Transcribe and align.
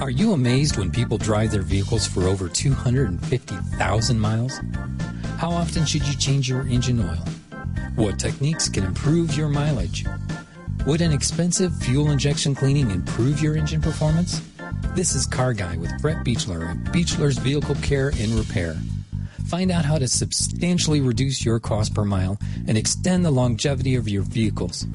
Are 0.00 0.08
you 0.10 0.32
amazed 0.32 0.78
when 0.78 0.90
people 0.90 1.18
drive 1.18 1.50
their 1.50 1.62
vehicles 1.62 2.06
for 2.06 2.24
over 2.24 2.48
250,000 2.48 4.18
miles? 4.18 4.60
How 5.36 5.50
often 5.50 5.84
should 5.84 6.06
you 6.08 6.16
change 6.16 6.48
your 6.48 6.66
engine 6.66 7.00
oil? 7.00 7.22
What 7.96 8.18
techniques 8.18 8.68
can 8.68 8.84
improve 8.84 9.36
your 9.36 9.48
mileage? 9.48 10.06
Would 10.86 11.02
an 11.02 11.12
expensive 11.12 11.76
fuel 11.76 12.10
injection 12.10 12.54
cleaning 12.54 12.90
improve 12.90 13.42
your 13.42 13.56
engine 13.56 13.82
performance? 13.82 14.40
This 14.96 15.14
is 15.14 15.26
Car 15.26 15.52
Guy 15.52 15.76
with 15.76 15.92
Brett 16.00 16.24
Beechler 16.24 16.72
of 16.72 16.78
Beechler's 16.92 17.38
Vehicle 17.38 17.76
Care 17.76 18.08
and 18.18 18.32
Repair. 18.32 18.76
Find 19.46 19.70
out 19.70 19.84
how 19.84 19.98
to 19.98 20.08
substantially 20.08 21.00
reduce 21.00 21.44
your 21.44 21.60
cost 21.60 21.94
per 21.94 22.04
mile 22.04 22.38
and 22.66 22.78
extend 22.78 23.24
the 23.24 23.30
longevity 23.30 23.96
of 23.96 24.08
your 24.08 24.22
vehicles. 24.22 24.86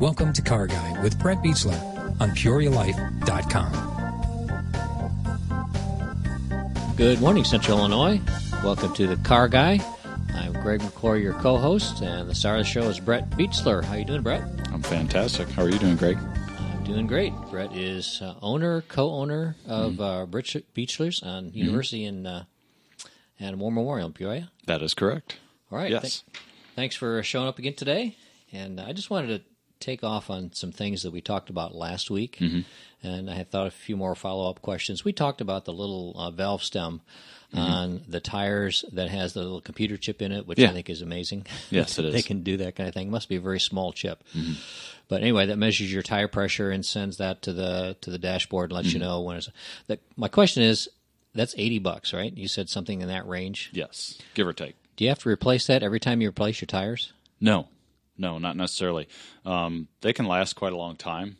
Welcome 0.00 0.32
to 0.32 0.42
Car 0.42 0.66
Guy 0.66 1.02
with 1.02 1.18
Brett 1.20 1.38
Beechler 1.38 1.93
on 2.20 2.30
PeoriaLife.com. 2.30 3.92
Good 6.96 7.20
morning, 7.20 7.44
Central 7.44 7.78
Illinois. 7.78 8.20
Welcome 8.62 8.94
to 8.94 9.06
the 9.06 9.16
Car 9.16 9.48
Guy. 9.48 9.80
I'm 10.34 10.52
Greg 10.52 10.80
McClure, 10.82 11.16
your 11.16 11.32
co-host, 11.34 12.00
and 12.02 12.28
the 12.30 12.34
star 12.34 12.54
of 12.54 12.60
the 12.60 12.64
show 12.64 12.82
is 12.82 13.00
Brett 13.00 13.28
Beechler. 13.30 13.84
How 13.84 13.94
you 13.96 14.04
doing, 14.04 14.22
Brett? 14.22 14.42
I'm 14.72 14.82
fantastic. 14.82 15.48
How 15.50 15.62
are 15.62 15.68
you 15.68 15.78
doing, 15.78 15.96
Greg? 15.96 16.16
I'm 16.18 16.84
doing 16.84 17.06
great. 17.06 17.32
Brett 17.50 17.74
is 17.76 18.20
uh, 18.22 18.34
owner, 18.42 18.82
co-owner 18.82 19.56
of 19.66 20.00
uh, 20.00 20.26
Britch- 20.26 20.56
Beechlers 20.74 21.22
on 21.24 21.52
University 21.52 22.04
in 22.04 22.26
uh, 22.26 22.44
and 23.40 23.58
War 23.58 23.72
Memorial 23.72 24.06
in 24.06 24.12
Peoria. 24.12 24.50
That 24.66 24.80
is 24.82 24.94
correct. 24.94 25.36
All 25.72 25.78
right. 25.78 25.90
Yes. 25.90 26.02
Th- 26.02 26.42
thanks 26.76 26.94
for 26.96 27.22
showing 27.24 27.48
up 27.48 27.58
again 27.58 27.74
today. 27.74 28.16
And 28.52 28.80
I 28.80 28.92
just 28.92 29.10
wanted 29.10 29.28
to 29.28 29.42
take 29.80 30.02
off 30.04 30.30
on 30.30 30.52
some 30.52 30.72
things 30.72 31.02
that 31.02 31.10
we 31.12 31.20
talked 31.20 31.50
about 31.50 31.74
last 31.74 32.10
week. 32.10 32.40
And 33.02 33.30
I 33.30 33.34
had 33.34 33.50
thought 33.50 33.66
a 33.66 33.70
few 33.70 33.96
more 33.96 34.14
follow 34.14 34.48
up 34.48 34.62
questions. 34.62 35.04
We 35.04 35.12
talked 35.12 35.40
about 35.42 35.64
the 35.66 35.72
little 35.72 36.14
uh, 36.16 36.30
valve 36.30 36.62
stem 36.62 37.00
on 37.52 38.02
the 38.08 38.18
tires 38.20 38.84
that 38.92 39.08
has 39.10 39.32
the 39.34 39.40
little 39.42 39.60
computer 39.60 39.96
chip 39.96 40.20
in 40.22 40.32
it, 40.32 40.44
which 40.46 40.58
Yeah. 40.58 40.70
I 40.70 40.72
think 40.72 40.90
is 40.90 41.02
amazing. 41.02 41.46
Yes, 41.70 41.98
it 41.98 42.02
they. 42.10 42.18
Mm-hmm. 42.18 42.26
can 42.26 42.42
do 42.42 42.56
that 42.58 42.74
kind 42.74 42.88
of 42.88 42.94
thing. 42.94 43.08
It 43.08 43.10
must 43.10 43.28
be 43.28 43.36
a 43.36 43.40
very 43.40 43.60
small 43.60 43.92
chip. 43.92 44.24
But 45.08 45.20
anyway, 45.22 45.46
that 45.46 45.58
measures 45.58 45.92
your 45.92 46.02
tire 46.02 46.26
pressure 46.28 46.70
and 46.70 46.84
sends 46.84 47.18
that 47.18 47.42
to 47.42 47.52
the 47.52 47.96
to 48.00 48.10
the 48.10 48.18
dashboard 48.18 48.70
and 48.70 48.76
lets 48.76 48.88
Mm-hmm. 48.88 48.96
you 48.98 49.04
know 49.04 49.20
when 49.20 49.36
it's. 49.36 49.48
That, 49.86 50.00
my 50.16 50.28
question 50.28 50.62
is, 50.64 50.88
that's 51.34 51.54
eighty 51.58 51.78
bucks, 51.78 52.12
right? 52.14 52.34
You 52.36 52.48
said 52.48 52.68
something 52.70 53.02
in 53.02 53.08
that 53.08 53.26
range. 53.28 53.70
Yes, 53.72 54.18
give 54.34 54.46
or 54.48 54.52
take. 54.54 54.74
Do 54.96 55.04
you 55.04 55.10
have 55.10 55.18
to 55.20 55.28
replace 55.28 55.66
that 55.66 55.82
every 55.82 56.00
time 56.00 56.20
you 56.22 56.28
replace 56.30 56.60
your 56.60 56.66
tires? 56.66 57.12
No, 57.40 57.68
no, 58.16 58.38
not 58.38 58.56
necessarily. 58.56 59.08
Um, 59.44 59.88
they 60.00 60.12
can 60.12 60.26
last 60.26 60.54
quite 60.54 60.72
a 60.72 60.76
long 60.76 60.96
time. 60.96 61.36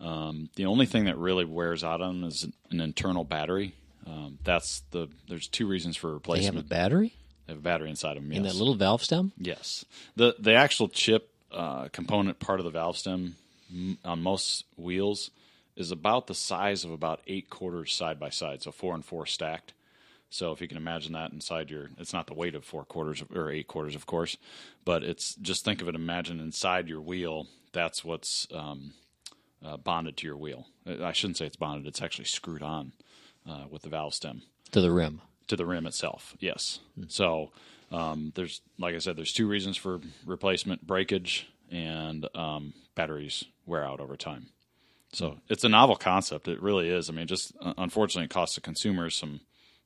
Um, 0.00 0.48
the 0.56 0.66
only 0.66 0.86
thing 0.86 1.04
that 1.04 1.18
really 1.18 1.44
wears 1.44 1.84
out 1.84 2.00
on 2.00 2.20
them 2.22 2.28
is 2.28 2.46
an 2.70 2.80
internal 2.80 3.24
battery. 3.24 3.74
Um, 4.06 4.38
that's 4.44 4.82
the. 4.92 5.08
There's 5.28 5.46
two 5.46 5.66
reasons 5.66 5.96
for 5.96 6.12
replacement. 6.12 6.54
They 6.54 6.58
have 6.58 6.64
a 6.64 6.68
battery 6.68 7.14
They 7.46 7.52
have 7.52 7.58
a 7.58 7.62
battery 7.62 7.90
inside 7.90 8.16
of 8.16 8.22
them. 8.22 8.32
Yes. 8.32 8.38
in 8.38 8.42
that 8.44 8.54
little 8.54 8.74
valve 8.74 9.04
stem. 9.04 9.32
Yes, 9.38 9.84
the 10.16 10.34
the 10.38 10.54
actual 10.54 10.88
chip 10.88 11.30
uh, 11.52 11.88
component 11.88 12.38
part 12.40 12.60
of 12.60 12.64
the 12.64 12.70
valve 12.70 12.96
stem 12.96 13.36
m- 13.70 13.98
on 14.04 14.22
most 14.22 14.64
wheels 14.76 15.30
is 15.76 15.90
about 15.90 16.26
the 16.28 16.34
size 16.34 16.82
of 16.84 16.90
about 16.90 17.20
eight 17.26 17.50
quarters 17.50 17.92
side 17.92 18.18
by 18.18 18.30
side, 18.30 18.62
so 18.62 18.72
four 18.72 18.94
and 18.94 19.04
four 19.04 19.26
stacked. 19.26 19.74
So 20.30 20.52
if 20.52 20.60
you 20.60 20.68
can 20.68 20.76
imagine 20.76 21.12
that 21.12 21.32
inside 21.32 21.70
your, 21.70 21.90
it's 21.98 22.12
not 22.12 22.28
the 22.28 22.34
weight 22.34 22.54
of 22.54 22.64
four 22.64 22.84
quarters 22.84 23.20
of, 23.20 23.30
or 23.36 23.50
eight 23.50 23.66
quarters, 23.66 23.96
of 23.96 24.06
course, 24.06 24.36
but 24.84 25.02
it's 25.02 25.34
just 25.34 25.64
think 25.64 25.82
of 25.82 25.88
it. 25.88 25.96
Imagine 25.96 26.38
inside 26.38 26.88
your 26.88 27.00
wheel, 27.00 27.48
that's 27.72 28.04
what's 28.04 28.46
um, 28.54 28.94
uh, 29.64 29.76
bonded 29.76 30.16
to 30.18 30.26
your 30.26 30.36
wheel. 30.36 30.66
I 30.86 31.12
shouldn't 31.12 31.36
say 31.36 31.46
it's 31.46 31.56
bonded; 31.56 31.86
it's 31.86 32.00
actually 32.00 32.26
screwed 32.26 32.62
on 32.62 32.92
uh, 33.48 33.64
with 33.68 33.82
the 33.82 33.88
valve 33.88 34.14
stem 34.14 34.42
to 34.70 34.80
the 34.80 34.92
rim. 34.92 35.20
to 35.48 35.56
the 35.56 35.66
rim 35.66 35.86
itself. 35.86 36.36
Yes. 36.38 36.78
So 37.08 37.50
um, 37.90 38.32
there's, 38.36 38.60
like 38.78 38.94
I 38.94 38.98
said, 38.98 39.16
there's 39.16 39.32
two 39.32 39.48
reasons 39.48 39.76
for 39.76 40.00
replacement: 40.24 40.86
breakage 40.86 41.48
and 41.72 42.26
um, 42.36 42.72
batteries 42.94 43.44
wear 43.66 43.84
out 43.84 44.00
over 44.00 44.16
time. 44.16 44.46
So 45.12 45.38
it's 45.48 45.64
a 45.64 45.68
novel 45.68 45.96
concept. 45.96 46.46
It 46.46 46.62
really 46.62 46.88
is. 46.88 47.10
I 47.10 47.12
mean, 47.12 47.26
just 47.26 47.52
uh, 47.60 47.74
unfortunately, 47.76 48.26
it 48.26 48.30
costs 48.30 48.54
the 48.54 48.60
consumers 48.60 49.16
some 49.16 49.40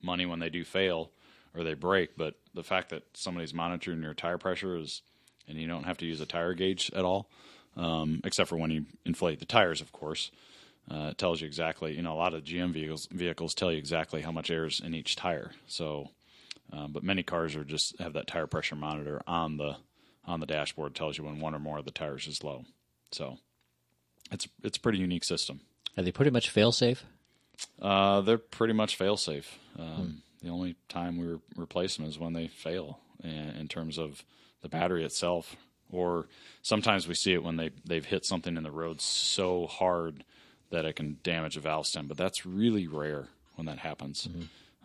money 0.04 0.26
when 0.26 0.38
they 0.38 0.50
do 0.50 0.64
fail 0.64 1.10
or 1.56 1.64
they 1.64 1.74
break. 1.74 2.16
But 2.16 2.34
the 2.54 2.62
fact 2.62 2.90
that 2.90 3.02
somebody's 3.14 3.54
monitoring 3.54 4.02
your 4.02 4.14
tire 4.14 4.38
pressure 4.38 4.76
is, 4.76 5.02
and 5.48 5.58
you 5.58 5.66
don't 5.66 5.84
have 5.84 5.98
to 5.98 6.06
use 6.06 6.20
a 6.20 6.26
tire 6.26 6.54
gauge 6.54 6.90
at 6.94 7.04
all, 7.04 7.28
um, 7.76 8.20
except 8.24 8.48
for 8.48 8.56
when 8.56 8.70
you 8.70 8.86
inflate 9.04 9.40
the 9.40 9.46
tires, 9.46 9.80
of 9.80 9.92
course. 9.92 10.30
Uh, 10.90 11.08
it 11.10 11.18
tells 11.18 11.40
you 11.40 11.46
exactly. 11.46 11.94
You 11.96 12.02
know, 12.02 12.12
a 12.12 12.16
lot 12.16 12.34
of 12.34 12.44
GM 12.44 12.72
vehicles 12.72 13.08
vehicles 13.10 13.54
tell 13.54 13.72
you 13.72 13.78
exactly 13.78 14.20
how 14.20 14.32
much 14.32 14.50
air 14.50 14.66
is 14.66 14.80
in 14.80 14.94
each 14.94 15.16
tire. 15.16 15.52
So, 15.66 16.10
um, 16.72 16.92
but 16.92 17.02
many 17.02 17.22
cars 17.22 17.56
are 17.56 17.64
just 17.64 17.98
have 18.00 18.12
that 18.12 18.26
tire 18.26 18.46
pressure 18.46 18.76
monitor 18.76 19.22
on 19.26 19.56
the 19.56 19.76
on 20.26 20.40
the 20.40 20.46
dashboard. 20.46 20.94
Tells 20.94 21.16
you 21.16 21.24
when 21.24 21.40
one 21.40 21.54
or 21.54 21.58
more 21.58 21.78
of 21.78 21.86
the 21.86 21.90
tires 21.90 22.26
is 22.26 22.44
low. 22.44 22.66
So, 23.12 23.38
it's 24.30 24.46
it's 24.62 24.76
a 24.76 24.80
pretty 24.80 24.98
unique 24.98 25.24
system. 25.24 25.60
Are 25.96 26.02
they 26.02 26.12
pretty 26.12 26.30
much 26.30 26.50
fail 26.50 26.70
safe? 26.70 27.04
Uh, 27.80 28.20
they're 28.22 28.38
pretty 28.38 28.72
much 28.74 28.96
fail 28.96 29.16
safe. 29.16 29.58
Um, 29.78 30.22
The 30.42 30.50
only 30.50 30.76
time 30.88 31.16
we 31.18 31.26
re- 31.26 31.38
replace 31.56 31.96
them 31.96 32.06
is 32.06 32.18
when 32.18 32.34
they 32.34 32.48
fail 32.48 32.98
in, 33.22 33.30
in 33.60 33.68
terms 33.68 33.98
of 33.98 34.22
the 34.62 34.68
battery 34.68 35.04
itself, 35.04 35.56
or 35.90 36.26
sometimes 36.62 37.08
we 37.08 37.14
see 37.14 37.32
it 37.32 37.42
when 37.42 37.56
they 37.56 37.70
they've 37.86 38.04
hit 38.04 38.24
something 38.26 38.56
in 38.56 38.62
the 38.62 38.70
road 38.70 39.00
so 39.00 39.66
hard 39.66 40.24
that 40.70 40.84
it 40.84 40.96
can 40.96 41.18
damage 41.22 41.56
a 41.56 41.60
valve 41.60 41.86
stem. 41.86 42.08
But 42.08 42.16
that's 42.18 42.44
really 42.44 42.86
rare 42.86 43.28
when 43.56 43.66
that 43.66 43.78
happens. 43.78 44.28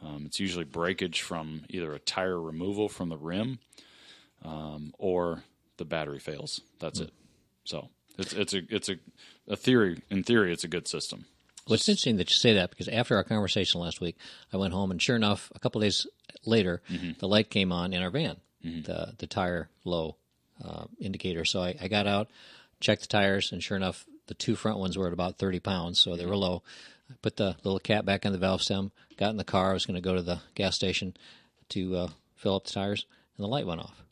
Um, 0.02 0.24
it's 0.26 0.40
usually 0.40 0.64
breakage 0.66 1.22
from 1.22 1.64
either 1.70 1.94
a 1.94 2.00
tire 2.00 2.40
removal 2.40 2.88
from 2.88 3.10
the 3.10 3.18
rim, 3.18 3.60
um, 4.46 4.94
or 4.98 5.44
the 5.78 5.86
battery 5.86 6.20
fails. 6.20 6.62
That's 6.80 7.00
it. 7.02 7.12
So 7.66 7.90
it's 8.18 8.34
it's 8.34 8.54
a 8.54 8.62
it's 8.70 8.90
a, 8.90 8.96
a 9.48 9.56
theory. 9.58 10.02
In 10.10 10.24
theory, 10.24 10.54
it's 10.54 10.64
a 10.64 10.70
good 10.70 10.88
system. 10.88 11.26
It's 11.76 11.88
interesting 11.90 12.18
that 12.18 12.30
you 12.30 12.36
say 12.36 12.54
that 12.54 12.70
because 12.70 12.88
after 12.88 13.16
our 13.16 13.24
conversation 13.24 13.82
last 13.82 14.02
week, 14.02 14.18
I 14.54 14.58
went 14.58 14.74
home 14.74 14.92
and 14.92 15.02
sure 15.02 15.16
enough, 15.16 15.52
a 15.56 15.60
couple 15.60 15.82
days 15.82 16.06
later, 16.46 16.82
the 17.20 17.28
light 17.28 17.50
came 17.50 17.72
on 17.72 17.94
in 17.94 18.02
our 18.02 18.10
van, 18.10 18.38
the 18.84 19.14
the 19.18 19.28
tire 19.28 19.70
low 19.86 20.16
uh, 20.64 20.86
indicator. 21.00 21.46
So 21.46 21.62
I, 21.62 21.76
I 21.82 21.88
got 21.88 22.08
out, 22.08 22.30
checked 22.80 23.02
the 23.02 23.08
tires, 23.08 23.52
and 23.52 23.64
sure 23.64 23.78
enough, 23.78 24.06
the 24.28 24.34
two 24.34 24.56
front 24.56 24.80
ones 24.80 24.98
were 24.98 25.08
at 25.08 25.14
about 25.14 25.38
thirty 25.38 25.60
pounds, 25.60 26.00
so 26.00 26.16
they 26.16 26.26
were 26.26 26.36
low. 26.38 26.64
I 27.10 27.16
put 27.22 27.38
the 27.38 27.56
little 27.64 27.80
cap 27.80 28.06
back 28.06 28.26
on 28.26 28.32
the 28.34 28.38
valve 28.38 28.62
stem, 28.62 28.92
got 29.18 29.32
in 29.32 29.38
the 29.38 29.44
car. 29.44 29.72
I 29.72 29.74
was 29.74 29.86
going 29.86 29.96
to 29.96 30.02
go 30.02 30.16
to 30.16 30.22
the 30.22 30.42
gas 30.56 30.76
station 30.76 31.16
to 31.70 31.96
uh, 31.96 32.08
fill 32.36 32.56
up 32.56 32.66
the 32.66 32.72
tires, 32.74 33.06
and 33.38 33.44
the 33.44 33.48
light 33.50 33.66
went 33.66 33.82
off. 33.82 34.04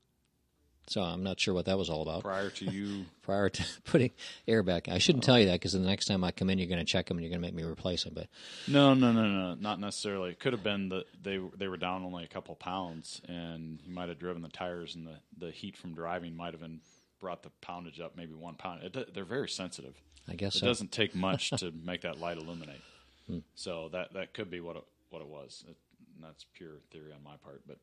So 0.88 1.02
I'm 1.02 1.22
not 1.22 1.40
sure 1.40 1.54
what 1.54 1.66
that 1.66 1.78
was 1.78 1.90
all 1.90 2.02
about. 2.02 2.24
prior 2.24 2.50
to 2.50 2.66
you 2.66 3.06
prior 3.22 3.50
to 3.50 3.64
putting 3.84 4.12
air 4.48 4.64
back. 4.64 4.88
I 4.88 4.98
shouldn't 4.98 5.24
tell 5.24 5.38
you 5.38 5.46
that 5.48 5.54
because 5.54 5.74
the 5.74 5.80
next 5.80 6.06
time 6.06 6.24
I 6.24 6.32
come 6.32 6.50
in, 6.50 6.58
you're 6.58 6.68
going 6.68 6.80
to 6.80 6.86
check 6.86 7.08
them 7.08 7.18
and 7.18 7.24
you're 7.24 7.30
going 7.30 7.42
to 7.42 7.48
make 7.48 7.54
me 7.54 7.64
replace 7.64 8.04
them. 8.04 8.14
But 8.16 8.28
no 8.68 8.94
no 8.94 9.12
no 9.12 9.28
no 9.28 9.56
not 9.56 9.80
necessarily 9.80 10.32
it 10.32 10.40
could 10.40 10.54
have 10.54 10.64
been 10.64 10.90
that 10.90 11.06
they 11.22 11.40
they 11.58 11.68
were 11.68 11.78
down 11.78 12.04
only 12.04 12.24
a 12.24 12.28
couple 12.28 12.56
pounds 12.56 13.22
and 13.28 13.80
you 13.86 13.94
might 13.94 14.10
have 14.10 14.20
driven 14.20 14.42
the 14.42 14.50
tires 14.50 14.96
and 14.96 15.08
the, 15.08 15.20
the 15.38 15.52
heat 15.52 15.78
from 15.78 15.94
driving 15.94 16.36
might 16.36 16.54
have 16.54 16.62
been 16.62 16.80
brought 17.20 17.44
the 17.44 17.50
poundage 17.62 18.00
up 18.00 18.16
maybe 18.16 18.34
one 18.34 18.56
pound 18.56 18.84
it, 18.84 19.14
they're 19.14 19.26
very 19.26 19.50
sensitive 19.50 19.96
I 20.28 20.36
guess 20.36 20.56
it 20.56 20.60
so. 20.60 20.68
doesn't 20.68 20.92
take 20.92 21.16
much 21.16 21.50
to 21.58 21.72
make 21.72 22.02
that 22.02 22.20
light 22.20 22.38
illuminate 22.38 22.82
hmm. 23.28 23.40
so 23.56 23.90
that 23.92 24.14
that 24.14 24.34
could 24.34 24.50
be 24.50 24.60
what 24.60 24.76
it, 24.76 24.84
what 25.10 25.22
it 25.22 25.28
was 25.28 25.64
it, 25.68 25.76
that's 26.22 26.46
pure 26.54 26.80
theory 26.92 27.12
on 27.14 27.24
my 27.24 27.36
part 27.38 27.62
but 27.68 27.78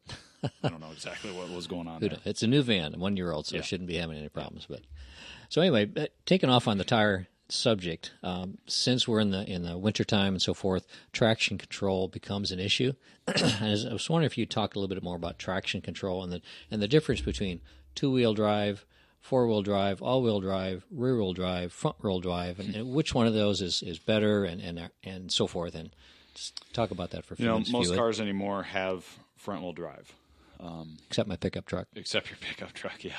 i 0.62 0.68
don't 0.68 0.80
know 0.80 0.90
exactly 0.92 1.30
what 1.32 1.48
was 1.50 1.66
going 1.66 1.86
on 1.88 2.00
there. 2.00 2.18
It's 2.24 2.42
a 2.42 2.46
new 2.46 2.62
van, 2.62 2.98
one 2.98 3.16
year 3.16 3.32
old, 3.32 3.46
so 3.46 3.56
Yeah. 3.56 3.60
it 3.60 3.64
shouldn't 3.66 3.88
be 3.88 3.96
having 3.96 4.16
any 4.16 4.28
problems. 4.28 4.66
But 4.68 4.80
so 5.48 5.60
anyway, 5.60 5.90
taking 6.26 6.50
off 6.50 6.66
on 6.68 6.78
the 6.78 6.84
tire 6.84 7.28
subject, 7.48 8.12
um, 8.22 8.58
since 8.66 9.06
we're 9.06 9.20
in 9.20 9.30
the 9.30 9.44
in 9.50 9.62
the 9.62 9.76
wintertime 9.78 10.34
and 10.34 10.42
so 10.42 10.54
forth, 10.54 10.86
traction 11.12 11.58
control 11.58 12.08
becomes 12.08 12.50
an 12.52 12.58
issue. 12.60 12.92
and 13.26 13.88
I 13.88 13.92
was 13.92 14.10
wondering 14.10 14.26
if 14.26 14.36
you'd 14.38 14.50
talk 14.50 14.74
a 14.74 14.78
little 14.78 14.94
bit 14.94 15.02
more 15.02 15.16
about 15.16 15.38
traction 15.38 15.80
control 15.80 16.22
and 16.22 16.32
the 16.32 16.42
and 16.70 16.82
the 16.82 16.88
difference 16.88 17.20
between 17.20 17.60
two 17.94 18.10
wheel 18.10 18.34
drive. 18.34 18.84
Four 19.20 19.46
wheel 19.46 19.62
drive, 19.62 20.02
all 20.02 20.20
wheel 20.22 20.38
drive, 20.40 20.84
rear 20.90 21.16
wheel 21.16 21.32
drive, 21.32 21.72
front 21.72 22.02
wheel 22.04 22.20
drive, 22.20 22.60
and, 22.60 22.74
and 22.76 22.90
which 22.92 23.14
one 23.14 23.26
of 23.26 23.32
those 23.32 23.62
is, 23.62 23.82
is 23.82 23.98
better, 23.98 24.44
and, 24.44 24.60
and 24.60 24.90
and 25.02 25.32
so 25.32 25.46
forth, 25.46 25.74
and 25.74 25.96
just 26.34 26.60
talk 26.72 26.90
about 26.90 27.10
that 27.10 27.24
for 27.24 27.34
a 27.34 27.36
few 27.36 27.44
you 27.44 27.48
know 27.50 27.54
minutes. 27.56 27.70
you 27.70 27.78
most 27.78 27.88
would. 27.90 27.98
cars 27.98 28.20
anymore 28.20 28.62
have 28.64 29.04
front 29.36 29.62
wheel 29.62 29.72
drive 29.72 30.12
except 31.08 31.28
my 31.28 31.36
pickup 31.36 31.66
truck. 31.66 31.86
except 31.94 32.30
your 32.30 32.38
pickup 32.40 32.72
truck. 32.72 33.04
Yeah, 33.04 33.12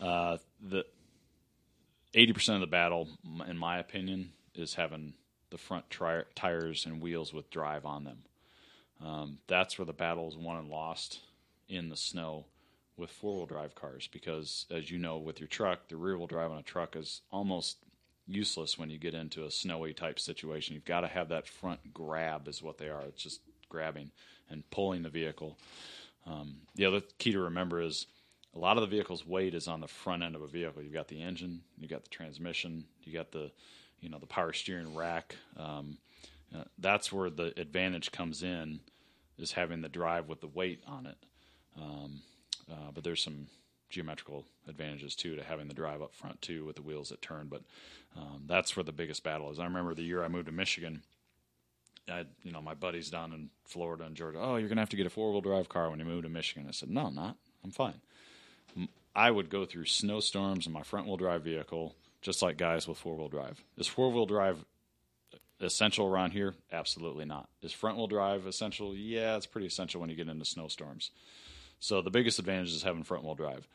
uh, 0.00 0.38
the 0.60 0.84
eighty 2.14 2.32
percent 2.32 2.56
of 2.56 2.60
the 2.60 2.66
battle, 2.70 3.08
in 3.46 3.56
my 3.58 3.78
opinion, 3.78 4.32
is 4.54 4.74
having 4.74 5.14
the 5.50 5.58
front 5.58 5.88
tri- 5.90 6.24
tires 6.34 6.86
and 6.86 7.00
wheels 7.02 7.32
with 7.32 7.50
drive 7.50 7.84
on 7.84 8.04
them. 8.04 8.18
Um, 9.04 9.38
that's 9.48 9.78
where 9.78 9.84
the 9.86 9.92
battle 9.92 10.28
is 10.28 10.36
won 10.36 10.56
and 10.58 10.68
lost 10.68 11.20
in 11.68 11.88
the 11.88 11.96
snow 11.96 12.46
with 12.96 13.10
four 13.10 13.36
wheel 13.36 13.46
drive 13.46 13.74
cars 13.74 14.08
because, 14.12 14.64
as 14.70 14.90
you 14.90 14.98
know, 14.98 15.18
with 15.18 15.40
your 15.40 15.48
truck, 15.48 15.88
the 15.88 15.96
rear 15.96 16.16
wheel 16.16 16.26
drive 16.26 16.50
on 16.50 16.58
a 16.58 16.62
truck 16.62 16.94
is 16.96 17.20
almost 17.30 17.78
useless 18.26 18.78
when 18.78 18.90
you 18.90 18.98
get 18.98 19.14
into 19.14 19.44
a 19.44 19.50
snowy 19.50 19.92
type 19.92 20.18
situation. 20.18 20.74
You've 20.74 20.84
got 20.84 21.00
to 21.00 21.08
have 21.08 21.28
that 21.30 21.48
front 21.48 21.92
grab, 21.92 22.48
is 22.48 22.62
what 22.62 22.78
they 22.78 22.88
are. 22.88 23.02
It's 23.02 23.22
just 23.22 23.40
grabbing 23.68 24.10
and 24.50 24.68
pulling 24.70 25.02
the 25.02 25.08
vehicle. 25.08 25.58
Um, 26.26 26.56
the 26.74 26.86
other 26.86 27.00
key 27.18 27.32
to 27.32 27.40
remember 27.40 27.80
is 27.80 28.06
a 28.54 28.58
lot 28.58 28.76
of 28.76 28.82
the 28.82 28.86
vehicle's 28.86 29.26
weight 29.26 29.54
is 29.54 29.66
on 29.66 29.80
the 29.80 29.88
front 29.88 30.22
end 30.22 30.36
of 30.36 30.42
a 30.42 30.46
vehicle. 30.46 30.82
You've 30.82 30.92
got 30.92 31.08
the 31.08 31.22
engine, 31.22 31.62
you've 31.78 31.90
got 31.90 32.04
the 32.04 32.10
transmission, 32.10 32.84
you 33.04 33.12
got 33.12 33.32
the 33.32 33.50
you 34.00 34.08
know 34.08 34.18
the 34.18 34.26
power 34.26 34.52
steering 34.52 34.94
rack. 34.94 35.36
Um, 35.56 35.98
uh, 36.54 36.64
that's 36.78 37.12
where 37.12 37.30
the 37.30 37.58
advantage 37.58 38.12
comes 38.12 38.42
in, 38.42 38.80
is 39.38 39.52
having 39.52 39.80
the 39.80 39.88
drive 39.88 40.28
with 40.28 40.40
the 40.40 40.48
weight 40.48 40.82
on 40.86 41.06
it. 41.06 41.16
Um, 41.80 42.20
uh, 42.70 42.90
but 42.94 43.04
there's 43.04 43.22
some 43.22 43.46
geometrical 43.92 44.44
advantages 44.66 45.14
too 45.14 45.36
to 45.36 45.44
having 45.44 45.68
the 45.68 45.74
drive 45.74 46.02
up 46.02 46.14
front 46.14 46.40
too 46.42 46.64
with 46.64 46.76
the 46.76 46.82
wheels 46.82 47.10
that 47.10 47.22
turn. 47.22 47.46
But 47.48 47.62
um, 48.16 48.44
that's 48.46 48.74
where 48.74 48.82
the 48.82 48.92
biggest 48.92 49.22
battle 49.22 49.50
is. 49.52 49.60
I 49.60 49.64
remember 49.64 49.94
the 49.94 50.02
year 50.02 50.24
I 50.24 50.28
moved 50.28 50.46
to 50.46 50.52
Michigan. 50.52 51.02
I, 52.08 52.24
you 52.42 52.50
know, 52.50 52.60
my 52.60 52.74
buddies 52.74 53.10
down 53.10 53.32
in 53.32 53.50
Florida 53.64 54.04
and 54.04 54.16
Georgia. 54.16 54.40
Oh, 54.40 54.56
you're 54.56 54.68
gonna 54.68 54.80
have 54.80 54.88
to 54.88 54.96
get 54.96 55.06
a 55.06 55.10
four 55.10 55.30
wheel 55.30 55.40
drive 55.40 55.68
car 55.68 55.88
when 55.90 56.00
you 56.00 56.04
move 56.04 56.24
to 56.24 56.28
Michigan. 56.28 56.66
I 56.68 56.72
said, 56.72 56.90
no, 56.90 57.06
I'm 57.06 57.14
not. 57.14 57.36
I'm 57.62 57.70
fine. 57.70 58.00
I 59.14 59.30
would 59.30 59.50
go 59.50 59.66
through 59.66 59.84
snowstorms 59.84 60.66
in 60.66 60.72
my 60.72 60.82
front 60.82 61.06
wheel 61.06 61.18
drive 61.18 61.44
vehicle, 61.44 61.94
just 62.22 62.40
like 62.42 62.56
guys 62.56 62.88
with 62.88 62.98
four 62.98 63.14
wheel 63.16 63.28
drive. 63.28 63.62
Is 63.76 63.86
four 63.86 64.10
wheel 64.10 64.26
drive 64.26 64.64
essential 65.60 66.06
around 66.06 66.30
here? 66.30 66.54
Absolutely 66.72 67.26
not. 67.26 67.48
Is 67.62 67.72
front 67.72 67.98
wheel 67.98 68.06
drive 68.06 68.46
essential? 68.46 68.96
Yeah, 68.96 69.36
it's 69.36 69.46
pretty 69.46 69.66
essential 69.66 70.00
when 70.00 70.08
you 70.08 70.16
get 70.16 70.28
into 70.28 70.44
snowstorms. 70.46 71.10
So 71.82 72.00
the 72.00 72.10
biggest 72.10 72.38
advantage 72.38 72.70
is 72.70 72.84
having 72.84 73.02
front 73.02 73.24
wheel 73.24 73.34
drive. 73.34 73.66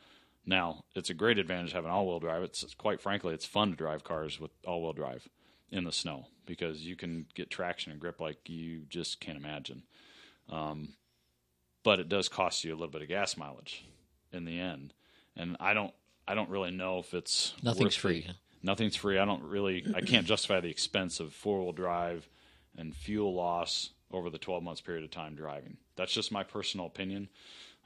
Now, 0.46 0.84
it's 0.94 1.10
a 1.10 1.14
great 1.14 1.38
advantage 1.38 1.72
having 1.72 1.90
all 1.90 2.06
wheel 2.06 2.20
drive. 2.20 2.42
It's 2.42 2.64
quite 2.72 3.02
frankly, 3.02 3.34
it's 3.34 3.44
fun 3.44 3.72
to 3.72 3.76
drive 3.76 4.02
cars 4.02 4.40
with 4.40 4.50
all 4.66 4.82
wheel 4.82 4.94
drive 4.94 5.28
in 5.70 5.84
the 5.84 5.92
snow 5.92 6.24
because 6.46 6.80
you 6.80 6.96
can 6.96 7.26
get 7.34 7.50
traction 7.50 7.92
and 7.92 8.00
grip 8.00 8.18
like 8.18 8.48
you 8.48 8.84
just 8.88 9.20
can't 9.20 9.36
imagine. 9.36 9.82
Um, 10.48 10.94
but 11.84 12.00
it 12.00 12.08
does 12.08 12.30
cost 12.30 12.64
you 12.64 12.72
a 12.72 12.76
little 12.76 12.88
bit 12.88 13.02
of 13.02 13.08
gas 13.08 13.36
mileage 13.36 13.84
in 14.32 14.46
the 14.46 14.58
end. 14.58 14.94
And 15.36 15.58
I 15.60 15.74
don't, 15.74 15.92
I 16.26 16.34
don't 16.34 16.48
really 16.48 16.70
know 16.70 17.00
if 17.00 17.12
it's 17.12 17.52
nothing's 17.62 17.94
free. 17.94 18.24
It. 18.26 18.36
Nothing's 18.62 18.96
free. 18.96 19.18
I 19.18 19.26
don't 19.26 19.42
really, 19.42 19.86
I 19.94 20.00
can't 20.00 20.26
justify 20.26 20.60
the 20.60 20.70
expense 20.70 21.20
of 21.20 21.34
four 21.34 21.60
wheel 21.60 21.72
drive 21.72 22.26
and 22.74 22.96
fuel 22.96 23.34
loss 23.34 23.90
over 24.10 24.30
the 24.30 24.38
12 24.38 24.62
months 24.62 24.80
period 24.80 25.04
of 25.04 25.10
time 25.10 25.34
driving. 25.34 25.76
That's 25.96 26.14
just 26.14 26.32
my 26.32 26.42
personal 26.42 26.86
opinion. 26.86 27.28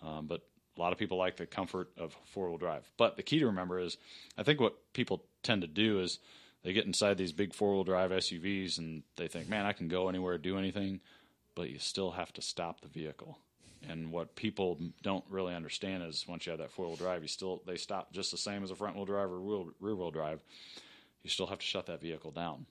Um, 0.02 0.26
but 0.26 0.42
a 0.76 0.80
lot 0.80 0.92
of 0.92 0.98
people 0.98 1.18
like 1.18 1.36
the 1.36 1.46
comfort 1.46 1.90
of 1.98 2.16
four 2.24 2.48
wheel 2.48 2.58
drive. 2.58 2.90
But 2.96 3.16
the 3.16 3.22
key 3.22 3.38
to 3.40 3.46
remember 3.46 3.78
is 3.78 3.96
I 4.36 4.42
think 4.42 4.60
what 4.60 4.76
people 4.92 5.24
tend 5.42 5.62
to 5.62 5.68
do 5.68 6.00
is 6.00 6.18
they 6.62 6.72
get 6.72 6.86
inside 6.86 7.18
these 7.18 7.32
big 7.32 7.54
four 7.54 7.74
wheel 7.74 7.84
drive 7.84 8.10
SUVs 8.10 8.78
and 8.78 9.02
they 9.16 9.28
think, 9.28 9.48
man, 9.48 9.66
I 9.66 9.72
can 9.72 9.88
go 9.88 10.08
anywhere, 10.08 10.38
do 10.38 10.58
anything, 10.58 11.00
but 11.54 11.70
you 11.70 11.78
still 11.78 12.12
have 12.12 12.32
to 12.34 12.42
stop 12.42 12.80
the 12.80 12.88
vehicle. 12.88 13.38
And 13.88 14.12
what 14.12 14.36
people 14.36 14.78
don't 15.02 15.24
really 15.28 15.54
understand 15.54 16.04
is 16.04 16.24
once 16.28 16.46
you 16.46 16.50
have 16.50 16.60
that 16.60 16.70
four 16.70 16.86
wheel 16.86 16.96
drive, 16.96 17.22
you 17.22 17.28
still 17.28 17.62
they 17.66 17.76
stop 17.76 18.12
just 18.12 18.30
the 18.30 18.38
same 18.38 18.62
as 18.62 18.70
a 18.70 18.76
front 18.76 18.96
wheel 18.96 19.04
drive 19.04 19.30
or 19.30 19.40
rear 19.40 19.94
wheel 19.94 20.10
drive. 20.10 20.40
You 21.22 21.30
still 21.30 21.46
have 21.46 21.58
to 21.58 21.66
shut 21.66 21.86
that 21.86 22.00
vehicle 22.00 22.30
down. 22.30 22.66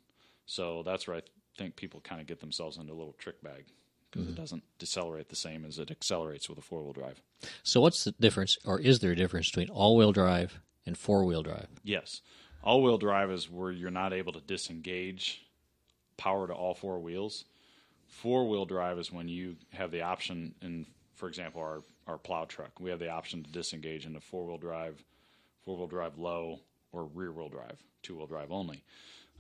So 0.46 0.84
that's 0.84 1.08
where 1.08 1.18
I 1.18 1.22
think 1.58 1.76
people 1.76 2.00
kind 2.02 2.22
of 2.22 2.28
get 2.28 2.40
themselves 2.40 2.78
into 2.78 2.94
a 2.94 2.96
little 2.96 3.16
trick 3.20 3.42
bag 3.44 3.66
because 4.12 4.28
mm-hmm. 4.28 4.38
it 4.38 4.42
doesn't 4.42 4.64
decelerate 4.78 5.30
the 5.30 5.36
same 5.36 5.66
as 5.66 5.80
it 5.80 5.90
accelerates 5.90 6.50
with 6.50 6.58
a 6.58 6.62
four 6.62 6.84
wheel 6.84 6.94
drive. 6.94 7.22
So, 7.64 7.82
what's 7.82 8.04
the 8.04 8.12
difference, 8.20 8.58
or 8.66 8.80
is 8.80 9.00
there 9.00 9.12
a 9.12 9.16
difference 9.16 9.50
between 9.50 9.70
all 9.70 9.96
wheel 9.96 10.12
drive 10.12 10.60
and 10.86 10.98
four 10.98 11.26
wheel 11.26 11.44
drive? 11.44 11.68
Yes. 11.84 12.22
All 12.64 12.84
wheel 12.84 12.98
drive 12.98 13.32
is 13.32 13.50
where 13.50 13.72
you're 13.72 13.90
not 13.90 14.14
able 14.14 14.34
to 14.34 14.42
disengage 14.42 15.46
power 16.18 16.46
to 16.48 16.54
all 16.54 16.76
four 16.76 17.00
wheels. 17.00 17.46
Four 18.08 18.48
wheel 18.48 18.66
drive 18.66 19.00
is 19.00 19.12
when 19.12 19.28
you 19.28 19.56
have 19.72 19.90
the 19.92 20.02
option, 20.02 20.54
in, 20.62 20.86
for 21.16 21.28
example, 21.28 21.62
our, 21.62 21.82
our 22.06 22.18
plow 22.18 22.46
truck, 22.46 22.80
we 22.80 22.90
have 22.90 23.00
the 23.00 23.10
option 23.10 23.42
to 23.44 23.52
disengage 23.52 24.06
into 24.06 24.20
four 24.20 24.46
wheel 24.46 24.58
drive, 24.58 25.04
four 25.66 25.78
wheel 25.78 25.88
drive 25.88 26.18
low, 26.18 26.60
or 26.92 27.06
rear 27.06 27.32
wheel 27.32 27.50
drive, 27.50 27.82
two 28.04 28.18
wheel 28.18 28.28
drive 28.28 28.52
only. 28.52 28.84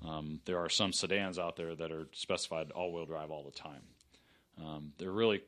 Um, 0.04 0.40
there 0.46 0.58
are 0.58 0.70
some 0.70 0.94
sedans 0.94 1.38
out 1.38 1.56
there 1.56 1.76
that 1.76 1.92
are 1.92 2.08
specified 2.14 2.72
all 2.72 2.92
wheel 2.92 3.06
drive 3.06 3.30
all 3.30 3.44
the 3.44 3.52
time. 3.52 3.82
Um, 4.60 4.94
they're 4.98 5.12
really 5.12 5.42